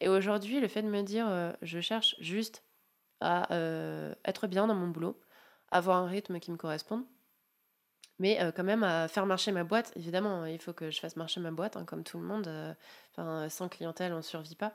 Et 0.00 0.10
aujourd'hui, 0.10 0.60
le 0.60 0.68
fait 0.68 0.82
de 0.82 0.88
me 0.88 1.00
dire, 1.00 1.26
euh, 1.26 1.50
je 1.62 1.80
cherche 1.80 2.16
juste 2.20 2.64
à 3.22 3.50
euh, 3.54 4.14
être 4.26 4.46
bien 4.46 4.66
dans 4.66 4.74
mon 4.74 4.88
boulot, 4.88 5.18
avoir 5.70 5.98
un 5.98 6.06
rythme 6.06 6.40
qui 6.40 6.50
me 6.50 6.56
corresponde, 6.56 7.04
mais 8.18 8.40
euh, 8.40 8.50
quand 8.52 8.64
même 8.64 8.82
à 8.82 9.08
faire 9.08 9.26
marcher 9.26 9.52
ma 9.52 9.64
boîte. 9.64 9.92
Évidemment, 9.96 10.46
il 10.46 10.58
faut 10.58 10.72
que 10.72 10.90
je 10.90 10.98
fasse 11.00 11.16
marcher 11.16 11.40
ma 11.40 11.50
boîte, 11.50 11.76
hein, 11.76 11.84
comme 11.84 12.04
tout 12.04 12.18
le 12.18 12.24
monde. 12.24 12.48
Euh, 12.48 13.48
sans 13.48 13.68
clientèle, 13.68 14.12
on 14.12 14.18
ne 14.18 14.22
survit 14.22 14.56
pas. 14.56 14.72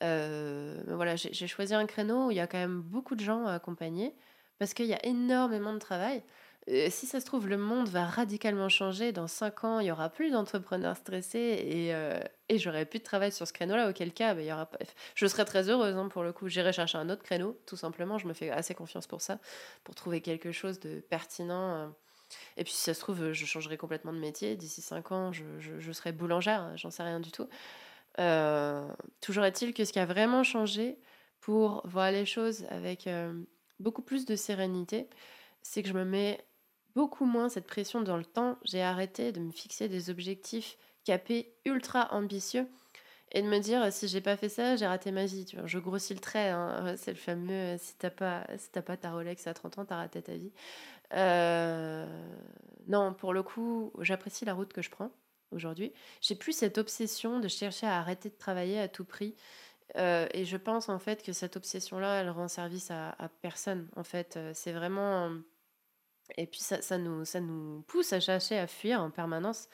voilà, 0.00 1.16
j'ai 1.16 1.46
choisi 1.46 1.74
un 1.74 1.86
créneau 1.86 2.26
où 2.26 2.30
il 2.30 2.36
y 2.36 2.40
a 2.40 2.46
quand 2.46 2.58
même 2.58 2.80
beaucoup 2.80 3.14
de 3.14 3.20
gens 3.24 3.46
à 3.46 3.54
accompagner, 3.54 4.14
parce 4.58 4.74
qu'il 4.74 4.86
y 4.86 4.94
a 4.94 5.04
énormément 5.06 5.72
de 5.72 5.78
travail. 5.78 6.22
Euh, 6.70 6.88
si 6.90 7.06
ça 7.06 7.20
se 7.20 7.24
trouve, 7.24 7.48
le 7.48 7.56
monde 7.56 7.88
va 7.88 8.04
radicalement 8.04 8.68
changer. 8.68 9.12
Dans 9.12 9.26
5 9.26 9.64
ans, 9.64 9.80
il 9.80 9.86
y 9.86 9.90
aura 9.90 10.10
plus 10.10 10.30
d'entrepreneurs 10.30 10.96
stressés 10.96 11.38
et, 11.38 11.94
euh, 11.94 12.20
et 12.48 12.58
j'aurai 12.58 12.84
plus 12.84 12.98
de 12.98 13.04
travail 13.04 13.32
sur 13.32 13.46
ce 13.46 13.52
créneau-là. 13.52 13.88
Auquel 13.88 14.12
cas, 14.12 14.34
il 14.34 14.44
y 14.44 14.52
aura 14.52 14.68
je 15.14 15.26
serai 15.26 15.44
très 15.44 15.70
heureuse 15.70 15.96
hein, 15.96 16.08
pour 16.08 16.22
le 16.22 16.32
coup. 16.32 16.48
J'irai 16.48 16.72
chercher 16.72 16.98
un 16.98 17.08
autre 17.08 17.22
créneau, 17.22 17.58
tout 17.66 17.76
simplement. 17.76 18.18
Je 18.18 18.26
me 18.26 18.34
fais 18.34 18.50
assez 18.50 18.74
confiance 18.74 19.06
pour 19.06 19.22
ça, 19.22 19.38
pour 19.84 19.94
trouver 19.94 20.20
quelque 20.20 20.52
chose 20.52 20.78
de 20.78 21.00
pertinent. 21.00 21.74
Euh. 21.74 21.86
Et 22.58 22.64
puis, 22.64 22.72
si 22.74 22.82
ça 22.82 22.92
se 22.92 23.00
trouve, 23.00 23.32
je 23.32 23.46
changerai 23.46 23.78
complètement 23.78 24.12
de 24.12 24.18
métier. 24.18 24.54
D'ici 24.56 24.82
5 24.82 25.12
ans, 25.12 25.32
je, 25.32 25.44
je, 25.58 25.92
serai 25.92 26.12
boulangère. 26.12 26.76
J'en 26.76 26.90
sais 26.90 27.02
rien 27.02 27.20
du 27.20 27.32
tout. 27.32 27.48
toujours 29.22 29.44
est-il 29.44 29.72
que 29.72 29.86
ce 29.86 29.92
qui 29.92 29.98
a 29.98 30.06
vraiment 30.06 30.42
changé 30.42 30.98
pour 31.40 31.80
voir 31.86 32.10
les 32.10 32.26
choses 32.26 32.66
avec 32.68 33.08
beaucoup 33.80 34.02
plus 34.02 34.26
de 34.26 34.36
sérénité, 34.36 35.08
c'est 35.62 35.82
que 35.82 35.88
je 35.88 35.94
me 35.94 36.04
mets 36.04 36.44
beaucoup 36.98 37.26
moins 37.26 37.48
cette 37.48 37.68
pression 37.68 38.00
dans 38.00 38.16
le 38.16 38.24
temps. 38.24 38.58
J'ai 38.64 38.82
arrêté 38.82 39.30
de 39.30 39.38
me 39.38 39.52
fixer 39.52 39.88
des 39.88 40.10
objectifs 40.10 40.76
capés 41.04 41.54
ultra 41.64 42.12
ambitieux 42.12 42.66
et 43.30 43.40
de 43.40 43.46
me 43.46 43.60
dire 43.60 43.92
si 43.92 44.08
j'ai 44.08 44.20
pas 44.20 44.36
fait 44.36 44.48
ça, 44.48 44.74
j'ai 44.74 44.84
raté 44.84 45.12
ma 45.12 45.24
vie. 45.24 45.44
Tu 45.44 45.54
vois. 45.54 45.68
Je 45.68 45.78
grossis 45.78 46.12
le 46.12 46.18
trait, 46.18 46.48
hein. 46.48 46.94
c'est 46.96 47.12
le 47.12 47.16
fameux 47.16 47.76
si 47.78 47.94
t'as 47.98 48.10
pas, 48.10 48.44
si 48.56 48.68
pas 48.70 48.96
ta 48.96 49.12
Rolex 49.12 49.46
à 49.46 49.54
30 49.54 49.78
ans, 49.78 49.84
t'as 49.84 49.94
raté 49.94 50.22
ta 50.22 50.34
vie. 50.34 50.50
Euh, 51.14 52.04
non, 52.88 53.14
pour 53.14 53.32
le 53.32 53.44
coup, 53.44 53.92
j'apprécie 54.00 54.44
la 54.44 54.54
route 54.54 54.72
que 54.72 54.82
je 54.82 54.90
prends 54.90 55.12
aujourd'hui. 55.52 55.92
J'ai 56.20 56.34
plus 56.34 56.52
cette 56.52 56.78
obsession 56.78 57.38
de 57.38 57.46
chercher 57.46 57.86
à 57.86 58.00
arrêter 58.00 58.28
de 58.28 58.36
travailler 58.36 58.80
à 58.80 58.88
tout 58.88 59.04
prix. 59.04 59.36
Euh, 59.96 60.26
et 60.34 60.44
je 60.44 60.56
pense 60.56 60.88
en 60.88 60.98
fait 60.98 61.22
que 61.22 61.32
cette 61.32 61.56
obsession-là, 61.56 62.22
elle 62.22 62.30
rend 62.30 62.48
service 62.48 62.90
à, 62.90 63.14
personne. 63.40 63.88
En 63.94 64.02
fait, 64.02 64.36
euh, 64.36 64.50
c'est 64.52 64.72
vraiment 64.72 65.30
et 66.36 66.46
puis 66.46 66.60
ça, 66.60 66.98
nous, 66.98 67.84
pousse 67.86 68.12
à 68.12 68.20
chercher 68.20 68.58
à 68.58 68.66
fuir 68.66 69.00
en 69.02 69.10
permanence, 69.10 69.68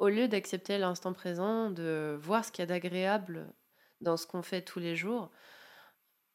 au 0.00 0.08
lieu 0.08 0.28
d'accepter 0.28 0.78
l'instant 0.78 1.12
présent, 1.12 1.70
de 1.70 2.18
voir 2.20 2.44
ce 2.44 2.50
qu'il 2.50 2.62
y 2.62 2.64
a 2.64 2.66
d'agréable 2.66 3.52
dans 4.00 4.16
ce 4.16 4.26
qu'on 4.26 4.42
fait 4.42 4.62
tous 4.62 4.80
les 4.80 4.96
jours. 4.96 5.30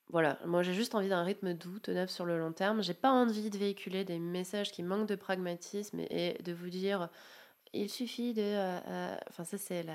Voilà, 0.07 0.39
moi 0.45 0.63
j'ai 0.63 0.73
juste 0.73 0.95
envie 0.95 1.09
d'un 1.09 1.23
rythme 1.23 1.53
doux, 1.53 1.77
tenable 1.79 2.09
sur 2.09 2.25
le 2.25 2.39
long 2.39 2.51
terme. 2.51 2.81
J'ai 2.81 2.95
pas 2.95 3.11
envie 3.11 3.49
de 3.49 3.57
véhiculer 3.57 4.05
des 4.05 4.17
messages 4.17 4.71
qui 4.71 4.81
manquent 4.81 5.07
de 5.07 5.15
pragmatisme 5.15 5.99
et, 6.09 6.41
de 6.41 6.53
vous 6.53 6.69
dire 6.69 7.09
il 7.73 7.89
suffit 7.89 8.33
de. 8.33 8.41
Euh, 8.41 8.79
euh, 8.87 9.15
enfin, 9.29 9.43
ça, 9.43 9.59
c'est 9.59 9.85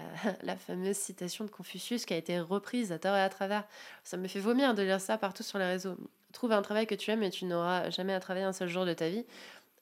la, 0.42 0.56
fameuse 0.56 0.96
citation 0.96 1.44
de 1.44 1.50
Confucius 1.50 2.06
qui 2.06 2.14
a 2.14 2.16
été 2.16 2.38
reprise 2.38 2.92
à 2.92 3.00
tort 3.00 3.16
et 3.16 3.20
à 3.20 3.28
travers. 3.28 3.64
Ça 4.04 4.16
me 4.16 4.28
fait 4.28 4.38
vomir 4.38 4.74
de 4.74 4.82
lire 4.82 5.00
ça 5.00 5.18
partout 5.18 5.42
sur 5.42 5.58
les 5.58 5.66
réseaux 5.66 5.96
trouve 6.34 6.52
un 6.52 6.62
travail 6.62 6.86
que 6.86 6.94
tu 6.94 7.10
aimes 7.10 7.22
et 7.22 7.30
tu 7.30 7.46
n'auras 7.46 7.90
jamais 7.90 8.12
à 8.12 8.20
travailler 8.20 8.44
un 8.44 8.52
seul 8.52 8.68
jour 8.68 8.84
de 8.84 8.92
ta 8.92 9.08
vie. 9.08 9.24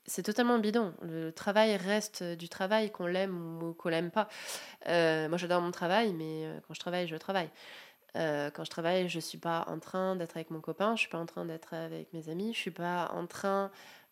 C'est 0.07 0.25
totalement 0.25 0.59
bidon. 0.59 0.93
Le 1.03 1.31
travail 1.31 1.77
reste 1.77 2.23
du 2.23 2.49
travail, 2.49 2.91
qu'on 2.91 3.07
l'aime 3.07 3.63
ou 3.63 3.73
qu'on 3.75 3.89
l'aime 3.89 4.11
pas. 4.11 4.29
Euh, 4.89 5.29
moi, 5.29 5.39
j'adore 5.39 5.61
mon 5.61 5.71
travail, 5.71 6.13
mais 6.13 6.47
euh, 6.47 6.59
quand 6.67 6.75
je 6.75 6.81
travaille, 6.81 7.07
je 7.07 7.17
travaille. 7.17 7.51
Euh, 8.17 8.51
quand 8.51 8.65
je 8.65 8.71
travaille, 8.71 9.09
je 9.09 9.21
suis 9.21 9.39
pas 9.39 9.65
en 9.69 9.79
train 9.79 10.17
d'être 10.17 10.37
avec 10.37 10.51
mon 10.51 10.61
copain, 10.61 10.97
je 10.97 11.03
suis 11.03 11.09
pas 11.09 11.19
en 11.19 11.27
train 11.27 11.45
d'être 11.45 11.73
avec 11.73 12.13
mes 12.13 12.29
amis, 12.29 12.53
je 12.53 12.59
suis 12.59 12.71
pas 12.71 13.11
en 13.13 13.27
train 13.27 13.71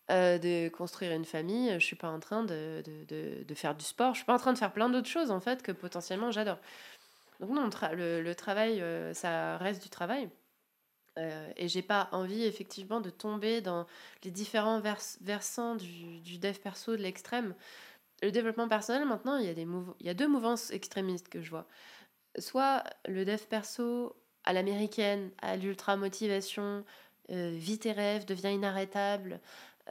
de 0.09 0.69
construire 0.71 1.13
une 1.13 1.25
famille, 1.25 1.73
je 1.75 1.85
suis 1.85 1.95
pas 1.95 2.09
en 2.09 2.19
train 2.19 2.43
de, 2.43 2.83
de, 2.85 3.45
de, 3.45 3.55
faire 3.55 3.77
du 3.77 3.85
sport, 3.85 4.15
je 4.15 4.19
suis 4.19 4.27
pas 4.27 4.35
en 4.35 4.39
train 4.39 4.53
de 4.53 4.59
faire 4.59 4.73
plein 4.73 4.89
d'autres 4.89 5.09
choses 5.09 5.31
en 5.31 5.39
fait 5.39 5.63
que 5.63 5.71
potentiellement 5.71 6.33
j'adore. 6.33 6.59
Donc 7.39 7.51
non, 7.51 7.71
le 7.93 8.33
travail, 8.33 8.83
ça 9.15 9.57
reste 9.59 9.83
du 9.83 9.89
travail. 9.89 10.29
Euh, 11.19 11.53
et 11.57 11.69
j'ai 11.69 11.83
pas 11.83 12.09
envie 12.13 12.45
effectivement 12.45 13.01
de 13.01 13.11
tomber 13.11 13.61
dans 13.61 13.87
les 14.25 14.31
différents 14.31 14.81
versants 15.21 15.75
du, 15.75 16.21
du, 16.21 16.39
dev 16.39 16.57
perso 16.59 16.97
de 16.97 17.03
l'extrême. 17.03 17.55
Le 18.23 18.31
développement 18.31 18.69
personnel, 18.69 19.07
maintenant, 19.07 19.37
il 19.37 19.47
y, 19.47 19.49
a 19.49 19.55
des 19.55 19.67
il 20.01 20.07
y 20.07 20.11
a 20.11 20.15
deux 20.15 20.29
mouvances 20.29 20.71
extrémistes 20.71 21.29
que 21.29 21.41
je 21.43 21.51
vois. 21.51 21.67
Soit 22.39 22.85
le 23.09 23.25
dev 23.25 23.41
perso 23.49 24.17
à 24.45 24.53
l'américaine, 24.53 25.31
à 25.43 25.57
l'ultra 25.57 25.97
motivation, 25.97 26.85
euh, 27.31 27.53
vit 27.57 27.79
tes 27.79 27.93
rêves, 27.93 28.25
devient 28.27 28.53
inarrêtable. 28.53 29.41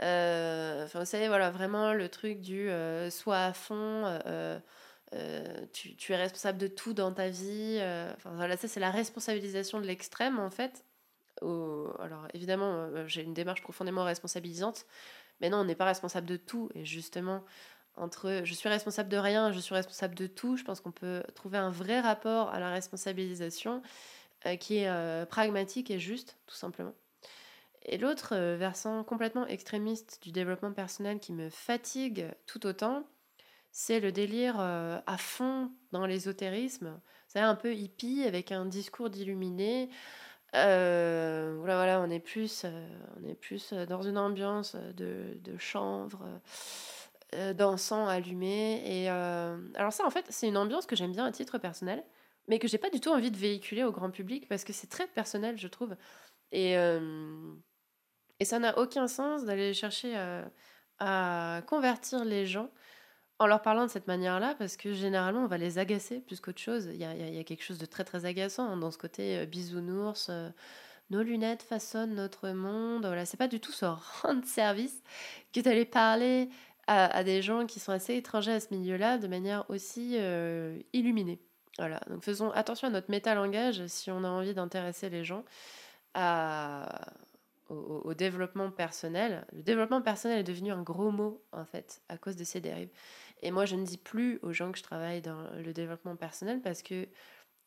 Euh, 0.01 0.85
enfin, 0.85 0.99
vous 0.99 1.05
savez, 1.05 1.27
voilà, 1.27 1.51
vraiment 1.51 1.93
le 1.93 2.09
truc 2.09 2.41
du 2.41 2.69
euh, 2.69 3.09
soit 3.09 3.39
à 3.39 3.53
fond. 3.53 4.19
Tu, 5.73 5.95
tu, 5.95 6.13
es 6.13 6.17
responsable 6.17 6.59
de 6.59 6.67
tout 6.67 6.93
dans 6.93 7.11
ta 7.11 7.29
vie. 7.29 7.79
enfin, 8.15 8.31
voilà, 8.35 8.57
ça, 8.57 8.67
c'est 8.67 8.79
la 8.79 8.91
responsabilisation 8.91 9.81
de 9.81 9.85
l'extrême, 9.87 10.39
en 10.39 10.49
fait 10.51 10.83
alors 11.41 12.27
évidemment, 12.33 12.73
euh, 12.73 13.07
j'ai 13.07 13.23
une 13.23 13.33
démarche 13.33 13.61
profondément 13.61 14.03
responsabilisante, 14.03 14.85
mais 15.41 15.49
non, 15.49 15.59
on 15.59 15.65
n'est 15.65 15.75
pas 15.75 15.85
responsable 15.85 16.27
de 16.27 16.37
tout. 16.37 16.69
Et 16.75 16.85
justement, 16.85 17.43
entre 17.95 18.41
je 18.43 18.53
suis 18.53 18.69
responsable 18.69 19.09
de 19.09 19.17
rien, 19.17 19.51
je 19.51 19.59
suis 19.59 19.73
responsable 19.73 20.15
de 20.15 20.27
tout, 20.27 20.57
je 20.57 20.63
pense 20.63 20.81
qu'on 20.81 20.91
peut 20.91 21.23
trouver 21.35 21.57
un 21.57 21.69
vrai 21.69 21.99
rapport 21.99 22.49
à 22.49 22.59
la 22.59 22.69
responsabilisation 22.69 23.81
euh, 24.45 24.55
qui 24.55 24.77
est 24.77 24.89
euh, 24.89 25.25
pragmatique 25.25 25.91
et 25.91 25.99
juste, 25.99 26.37
tout 26.47 26.55
simplement. 26.55 26.93
Et 27.83 27.97
l'autre 27.97 28.35
versant 28.35 29.03
complètement 29.05 29.47
extrémiste 29.47 30.19
du 30.21 30.31
développement 30.31 30.73
personnel 30.73 31.19
qui 31.19 31.31
me 31.31 31.49
fatigue 31.49 32.27
tout 32.45 32.65
autant, 32.67 33.07
c'est 33.71 34.01
le 34.01 34.11
délire 34.11 34.59
à 34.59 35.17
fond 35.17 35.71
dans 35.93 36.05
l'ésotérisme. 36.05 36.99
C'est 37.29 37.39
un 37.39 37.55
peu 37.55 37.73
hippie 37.73 38.23
avec 38.23 38.51
un 38.51 38.65
discours 38.65 39.09
d'illuminé. 39.09 39.89
Euh, 40.55 41.55
voilà, 41.59 41.75
voilà, 41.75 42.01
on 42.01 42.09
est 42.09 42.19
plus, 42.19 42.63
euh, 42.65 42.87
on 43.19 43.27
est 43.27 43.35
plus 43.35 43.71
euh, 43.71 43.85
dans 43.85 44.01
une 44.01 44.17
ambiance 44.17 44.75
de, 44.75 45.37
de 45.43 45.57
chanvre, 45.57 46.25
d'encens 47.55 48.09
allumé. 48.09 48.81
Et 48.85 49.09
alors 49.09 49.93
ça, 49.93 50.05
en 50.05 50.09
fait, 50.09 50.25
c'est 50.29 50.47
une 50.47 50.57
ambiance 50.57 50.85
que 50.87 50.95
j'aime 50.95 51.11
bien 51.11 51.25
à 51.25 51.31
titre 51.31 51.59
personnel, 51.59 52.03
mais 52.47 52.57
que 52.57 52.67
j'ai 52.67 52.79
pas 52.79 52.89
du 52.89 52.99
tout 52.99 53.11
envie 53.11 53.29
de 53.31 53.37
véhiculer 53.37 53.83
au 53.83 53.91
grand 53.91 54.09
public 54.09 54.47
parce 54.49 54.63
que 54.63 54.73
c'est 54.73 54.87
très 54.87 55.07
personnel, 55.07 55.57
je 55.57 55.67
trouve. 55.67 55.95
Et 56.51 56.75
et 58.39 58.45
ça 58.45 58.59
n'a 58.59 58.77
aucun 58.79 59.07
sens 59.07 59.45
d'aller 59.45 59.73
chercher 59.73 60.15
à 60.97 61.61
convertir 61.67 62.25
les 62.25 62.45
gens 62.47 62.71
en 63.39 63.47
leur 63.47 63.61
parlant 63.61 63.85
de 63.85 63.91
cette 63.91 64.07
manière-là, 64.07 64.55
parce 64.59 64.75
que 64.75 64.93
généralement, 64.93 65.41
on 65.41 65.47
va 65.47 65.57
les 65.57 65.77
agacer 65.77 66.19
plus 66.19 66.41
qu'autre 66.41 66.59
chose. 66.59 66.89
Il 66.91 66.97
y 66.97 67.05
a, 67.05 67.43
quelque 67.43 67.63
chose 67.63 67.77
de 67.77 67.85
très, 67.85 68.03
très 68.03 68.25
agaçant 68.25 68.69
hein, 68.69 68.77
dans 68.77 68.91
ce 68.91 68.97
côté 68.97 69.37
euh, 69.37 69.45
bisounours. 69.45 70.27
Euh, 70.29 70.49
nos 71.09 71.23
lunettes 71.23 71.63
façonnent 71.63 72.15
notre 72.15 72.49
monde. 72.49 73.05
Voilà, 73.05 73.25
c'est 73.25 73.37
pas 73.37 73.47
du 73.47 73.59
tout 73.59 73.71
ce 73.71 73.85
rendre 73.85 74.43
service 74.45 75.01
que 75.53 75.61
d'aller 75.61 75.85
parler 75.85 76.49
à, 76.87 77.23
des 77.23 77.43
gens 77.43 77.67
qui 77.67 77.79
sont 77.79 77.91
assez 77.91 78.15
étrangers 78.15 78.53
à 78.53 78.59
ce 78.59 78.73
milieu-là 78.73 79.19
de 79.19 79.27
manière 79.27 79.63
aussi 79.69 80.15
euh, 80.17 80.75
illuminée. 80.91 81.39
Voilà, 81.77 82.01
donc 82.09 82.23
faisons 82.23 82.49
attention 82.51 82.87
à 82.87 82.91
notre 82.91 83.11
métalangage 83.11 83.85
si 83.85 84.09
on 84.09 84.23
a 84.23 84.27
envie 84.27 84.55
d'intéresser 84.55 85.07
les 85.09 85.23
gens 85.23 85.45
à, 86.15 87.13
au, 87.69 88.13
développement 88.13 88.71
personnel. 88.71 89.45
Le 89.53 89.61
développement 89.61 90.01
personnel 90.01 90.39
est 90.39 90.43
devenu 90.43 90.71
un 90.71 90.81
gros 90.81 91.11
mot, 91.11 91.43
en 91.51 91.65
fait, 91.65 92.01
à 92.09 92.17
cause 92.17 92.35
de 92.35 92.43
ces 92.43 92.61
dérives. 92.61 92.89
Et 93.41 93.51
moi, 93.51 93.65
je 93.65 93.75
ne 93.75 93.85
dis 93.85 93.97
plus 93.97 94.39
aux 94.41 94.51
gens 94.51 94.71
que 94.71 94.77
je 94.77 94.83
travaille 94.83 95.21
dans 95.21 95.49
le 95.51 95.73
développement 95.73 96.15
personnel 96.15 96.61
parce 96.61 96.81
que 96.81 97.07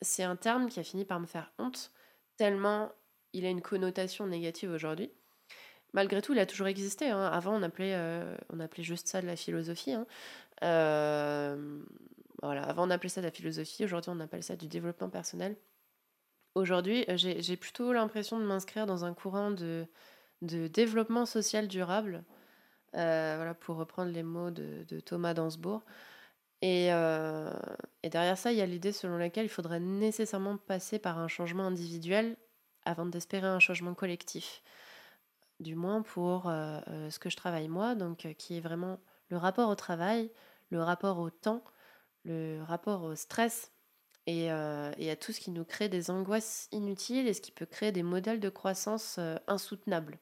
c'est 0.01 0.23
un 0.23 0.35
terme 0.35 0.69
qui 0.69 0.79
a 0.79 0.83
fini 0.83 1.05
par 1.05 1.19
me 1.19 1.25
faire 1.25 1.51
honte, 1.57 1.91
tellement 2.37 2.91
il 3.33 3.45
a 3.45 3.49
une 3.49 3.61
connotation 3.61 4.27
négative 4.27 4.71
aujourd'hui. 4.71 5.11
Malgré 5.93 6.21
tout, 6.21 6.33
il 6.33 6.39
a 6.39 6.45
toujours 6.45 6.67
existé. 6.67 7.09
Hein. 7.09 7.25
Avant, 7.25 7.55
on 7.55 7.63
appelait, 7.63 7.93
euh, 7.95 8.35
on 8.51 8.59
appelait 8.59 8.83
juste 8.83 9.07
ça 9.07 9.21
de 9.21 9.27
la 9.27 9.35
philosophie. 9.35 9.93
Hein. 9.93 10.05
Euh, 10.63 11.83
voilà. 12.41 12.63
Avant, 12.63 12.87
on 12.87 12.89
appelait 12.89 13.09
ça 13.09 13.21
de 13.21 13.27
la 13.27 13.31
philosophie. 13.31 13.85
Aujourd'hui, 13.85 14.11
on 14.13 14.19
appelle 14.19 14.43
ça 14.43 14.55
du 14.55 14.67
développement 14.67 15.09
personnel. 15.09 15.55
Aujourd'hui, 16.55 17.03
j'ai 17.15 17.57
plutôt 17.57 17.93
l'impression 17.93 18.39
de 18.39 18.45
m'inscrire 18.45 18.85
dans 18.85 19.05
un 19.05 19.13
courant 19.13 19.49
de, 19.49 19.87
développement 20.41 21.25
social 21.25 21.67
durable 21.67 22.23
euh, 22.95 23.33
voilà, 23.37 23.55
pour 23.55 23.77
reprendre 23.77 24.11
les 24.11 24.21
mots 24.21 24.51
de, 24.51 24.99
Thomas 24.99 25.33
Dansbourg. 25.33 25.81
Euh, 26.63 27.51
et, 28.03 28.09
derrière 28.09 28.37
ça, 28.37 28.51
il 28.51 28.57
y 28.59 28.61
a 28.61 28.67
l'idée 28.67 28.91
selon 28.91 29.17
laquelle 29.17 29.45
il 29.45 29.49
faudrait 29.49 29.79
nécessairement 29.79 30.57
passer 30.57 30.99
par 30.99 31.17
un 31.17 31.27
changement 31.27 31.63
individuel 31.63 32.37
avant 32.85 33.07
d'espérer 33.07 33.47
un 33.47 33.59
changement 33.59 33.95
collectif. 33.95 34.61
Du 35.59 35.75
moins 35.75 36.03
pour 36.03 36.49
euh, 36.49 36.79
ce 37.09 37.17
que 37.17 37.31
je 37.31 37.37
travaille 37.37 37.67
moi, 37.67 37.95
donc 37.95 38.27
qui 38.37 38.57
est 38.57 38.61
vraiment 38.61 38.99
le 39.29 39.37
rapport 39.37 39.69
au 39.69 39.75
travail, 39.75 40.29
le 40.69 40.83
rapport 40.83 41.17
au 41.17 41.31
temps, 41.31 41.63
le 42.25 42.61
rapport 42.61 43.03
au 43.03 43.15
stress 43.15 43.71
et, 44.27 44.45
et, 44.45 45.11
à 45.11 45.15
tout 45.15 45.31
ce 45.31 45.39
qui 45.39 45.51
nous 45.51 45.65
crée 45.65 45.89
des 45.89 46.09
angoisses 46.09 46.69
inutiles 46.71 47.27
et 47.27 47.33
ce 47.33 47.41
qui 47.41 47.51
peut 47.51 47.65
créer 47.65 47.91
des 47.91 48.03
modèles 48.03 48.39
de 48.39 48.49
croissance 48.49 49.19
insoutenables. 49.47 50.17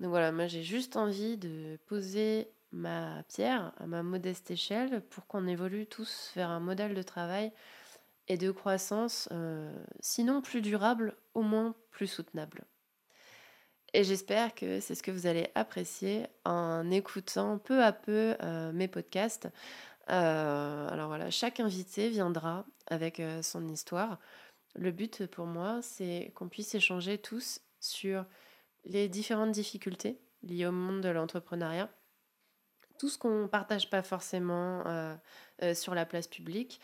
Donc 0.00 0.10
voilà, 0.10 0.32
moi 0.32 0.46
j'ai 0.46 0.62
juste 0.62 0.96
envie 0.96 1.36
de 1.36 1.78
poser 1.86 2.48
ma 2.72 3.22
pierre 3.28 3.72
à 3.78 3.86
ma 3.86 4.02
modeste 4.02 4.50
échelle 4.50 5.02
pour 5.10 5.26
qu'on 5.26 5.46
évolue 5.46 5.86
tous 5.86 6.32
vers 6.36 6.50
un 6.50 6.60
modèle 6.60 6.94
de 6.94 7.02
travail 7.02 7.52
et 8.28 8.36
de 8.36 8.50
croissance, 8.50 9.28
euh, 9.32 9.72
sinon 10.00 10.42
plus 10.42 10.60
durable, 10.60 11.16
au 11.34 11.42
moins 11.42 11.74
plus 11.90 12.06
soutenable. 12.06 12.64
Et 13.94 14.04
j'espère 14.04 14.54
que 14.54 14.80
c'est 14.80 14.94
ce 14.94 15.02
que 15.02 15.10
vous 15.10 15.26
allez 15.26 15.48
apprécier 15.54 16.26
en 16.44 16.90
écoutant 16.90 17.56
peu 17.56 17.82
à 17.82 17.92
peu 17.92 18.36
euh, 18.42 18.70
mes 18.72 18.86
podcasts. 18.86 19.48
Euh, 20.10 20.88
alors 20.88 21.08
voilà, 21.08 21.30
chaque 21.30 21.60
invité 21.60 22.08
viendra 22.08 22.64
avec 22.86 23.22
son 23.42 23.68
histoire. 23.68 24.18
Le 24.74 24.90
but 24.90 25.26
pour 25.26 25.46
moi, 25.46 25.80
c'est 25.82 26.32
qu'on 26.34 26.48
puisse 26.48 26.74
échanger 26.74 27.18
tous 27.18 27.60
sur 27.80 28.24
les 28.84 29.08
différentes 29.08 29.52
difficultés 29.52 30.20
liées 30.42 30.66
au 30.66 30.72
monde 30.72 31.00
de 31.00 31.08
l'entrepreneuriat, 31.08 31.90
tout 32.98 33.08
ce 33.08 33.18
qu'on 33.18 33.42
ne 33.42 33.46
partage 33.46 33.90
pas 33.90 34.02
forcément 34.02 34.86
euh, 34.86 35.14
euh, 35.62 35.74
sur 35.74 35.94
la 35.94 36.04
place 36.04 36.26
publique 36.26 36.80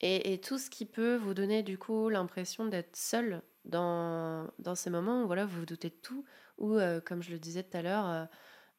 et, 0.00 0.40
tout 0.40 0.58
ce 0.58 0.70
qui 0.70 0.84
peut 0.84 1.16
vous 1.16 1.34
donner 1.34 1.64
du 1.64 1.76
coup 1.76 2.08
l'impression 2.08 2.66
d'être 2.66 2.96
seul 2.96 3.42
dans, 3.64 4.48
ces 4.76 4.90
moments 4.90 5.22
où 5.22 5.26
voilà, 5.26 5.44
vous 5.44 5.60
vous 5.60 5.66
doutez 5.66 5.90
de 5.90 5.94
tout, 5.94 6.24
ou 6.56 6.74
euh, 6.74 7.00
comme 7.00 7.20
je 7.20 7.32
le 7.32 7.38
disais 7.38 7.64
tout 7.64 7.76
à 7.76 7.82
l'heure, 7.82 8.28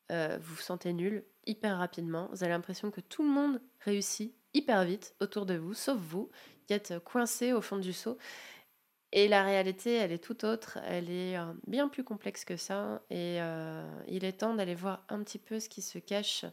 vous 0.09 0.55
vous 0.55 0.61
sentez 0.61 0.93
nul 0.93 1.23
hyper 1.45 1.77
rapidement, 1.77 2.29
vous 2.31 2.43
avez 2.43 2.51
l'impression 2.51 2.91
que 2.91 3.01
tout 3.01 3.23
le 3.23 3.29
monde 3.29 3.61
réussit 3.81 4.35
hyper 4.53 4.83
vite 4.85 5.15
autour 5.19 5.45
de 5.45 5.55
vous, 5.55 5.73
sauf 5.73 5.97
vous, 5.97 6.29
qui 6.67 6.73
êtes 6.73 6.99
coincé 6.99 7.53
au 7.53 7.61
fond 7.61 7.77
du 7.77 7.93
seau. 7.93 8.17
Et 9.11 9.27
la 9.27 9.43
réalité, 9.43 9.95
elle 9.95 10.11
est 10.11 10.23
tout 10.23 10.45
autre, 10.45 10.77
elle 10.85 11.09
est 11.09 11.35
euh, 11.35 11.51
bien 11.65 11.87
plus 11.87 12.03
complexe 12.03 12.45
que 12.45 12.57
ça, 12.57 13.01
et 13.09 13.41
euh, 13.41 13.89
il 14.07 14.23
est 14.23 14.33
temps 14.33 14.53
d'aller 14.53 14.75
voir 14.75 15.03
un 15.09 15.23
petit 15.23 15.39
peu 15.39 15.59
ce 15.59 15.67
qui 15.67 15.81
se 15.81 15.97
cache 15.97 16.45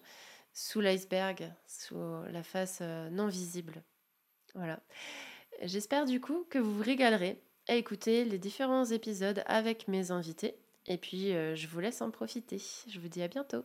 sous 0.54 0.80
l'iceberg, 0.80 1.52
sous 1.66 2.00
la 2.30 2.42
face 2.42 2.78
euh, 2.80 3.10
non 3.10 3.26
visible. 3.26 3.82
Voilà. 4.54 4.80
J'espère 5.62 6.06
du 6.06 6.18
coup 6.18 6.46
que 6.48 6.58
vous 6.58 6.76
vous 6.76 6.82
régalerez 6.82 7.42
à 7.68 7.74
écouter 7.74 8.24
les 8.24 8.38
différents 8.38 8.86
épisodes 8.86 9.42
avec 9.44 9.86
mes 9.86 10.10
invités, 10.10 10.56
et 10.88 10.99
puis 10.99 11.33
je 11.33 11.66
vous 11.66 11.81
laisse 11.81 12.03
en 12.03 12.11
profiter. 12.11 12.61
Je 12.88 13.01
vous 13.01 13.09
dis 13.09 13.22
à 13.22 13.29
bientôt. 13.29 13.64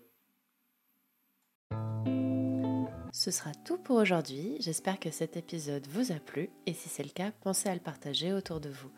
Ce 3.13 3.29
sera 3.29 3.53
tout 3.53 3.77
pour 3.77 3.97
aujourd'hui. 3.97 4.55
J'espère 4.61 4.99
que 4.99 5.11
cet 5.11 5.35
épisode 5.35 5.85
vous 5.87 6.11
a 6.13 6.19
plu 6.19 6.49
et 6.65 6.73
si 6.73 6.87
c'est 6.87 7.03
le 7.03 7.09
cas, 7.09 7.31
pensez 7.41 7.67
à 7.67 7.73
le 7.73 7.81
partager 7.81 8.31
autour 8.31 8.61
de 8.61 8.69
vous. 8.69 8.89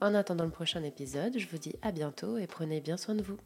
En 0.00 0.14
attendant 0.14 0.44
le 0.44 0.50
prochain 0.50 0.82
épisode, 0.82 1.38
je 1.38 1.48
vous 1.48 1.58
dis 1.58 1.74
à 1.82 1.92
bientôt 1.92 2.38
et 2.38 2.46
prenez 2.46 2.80
bien 2.80 2.96
soin 2.96 3.14
de 3.14 3.22
vous. 3.22 3.38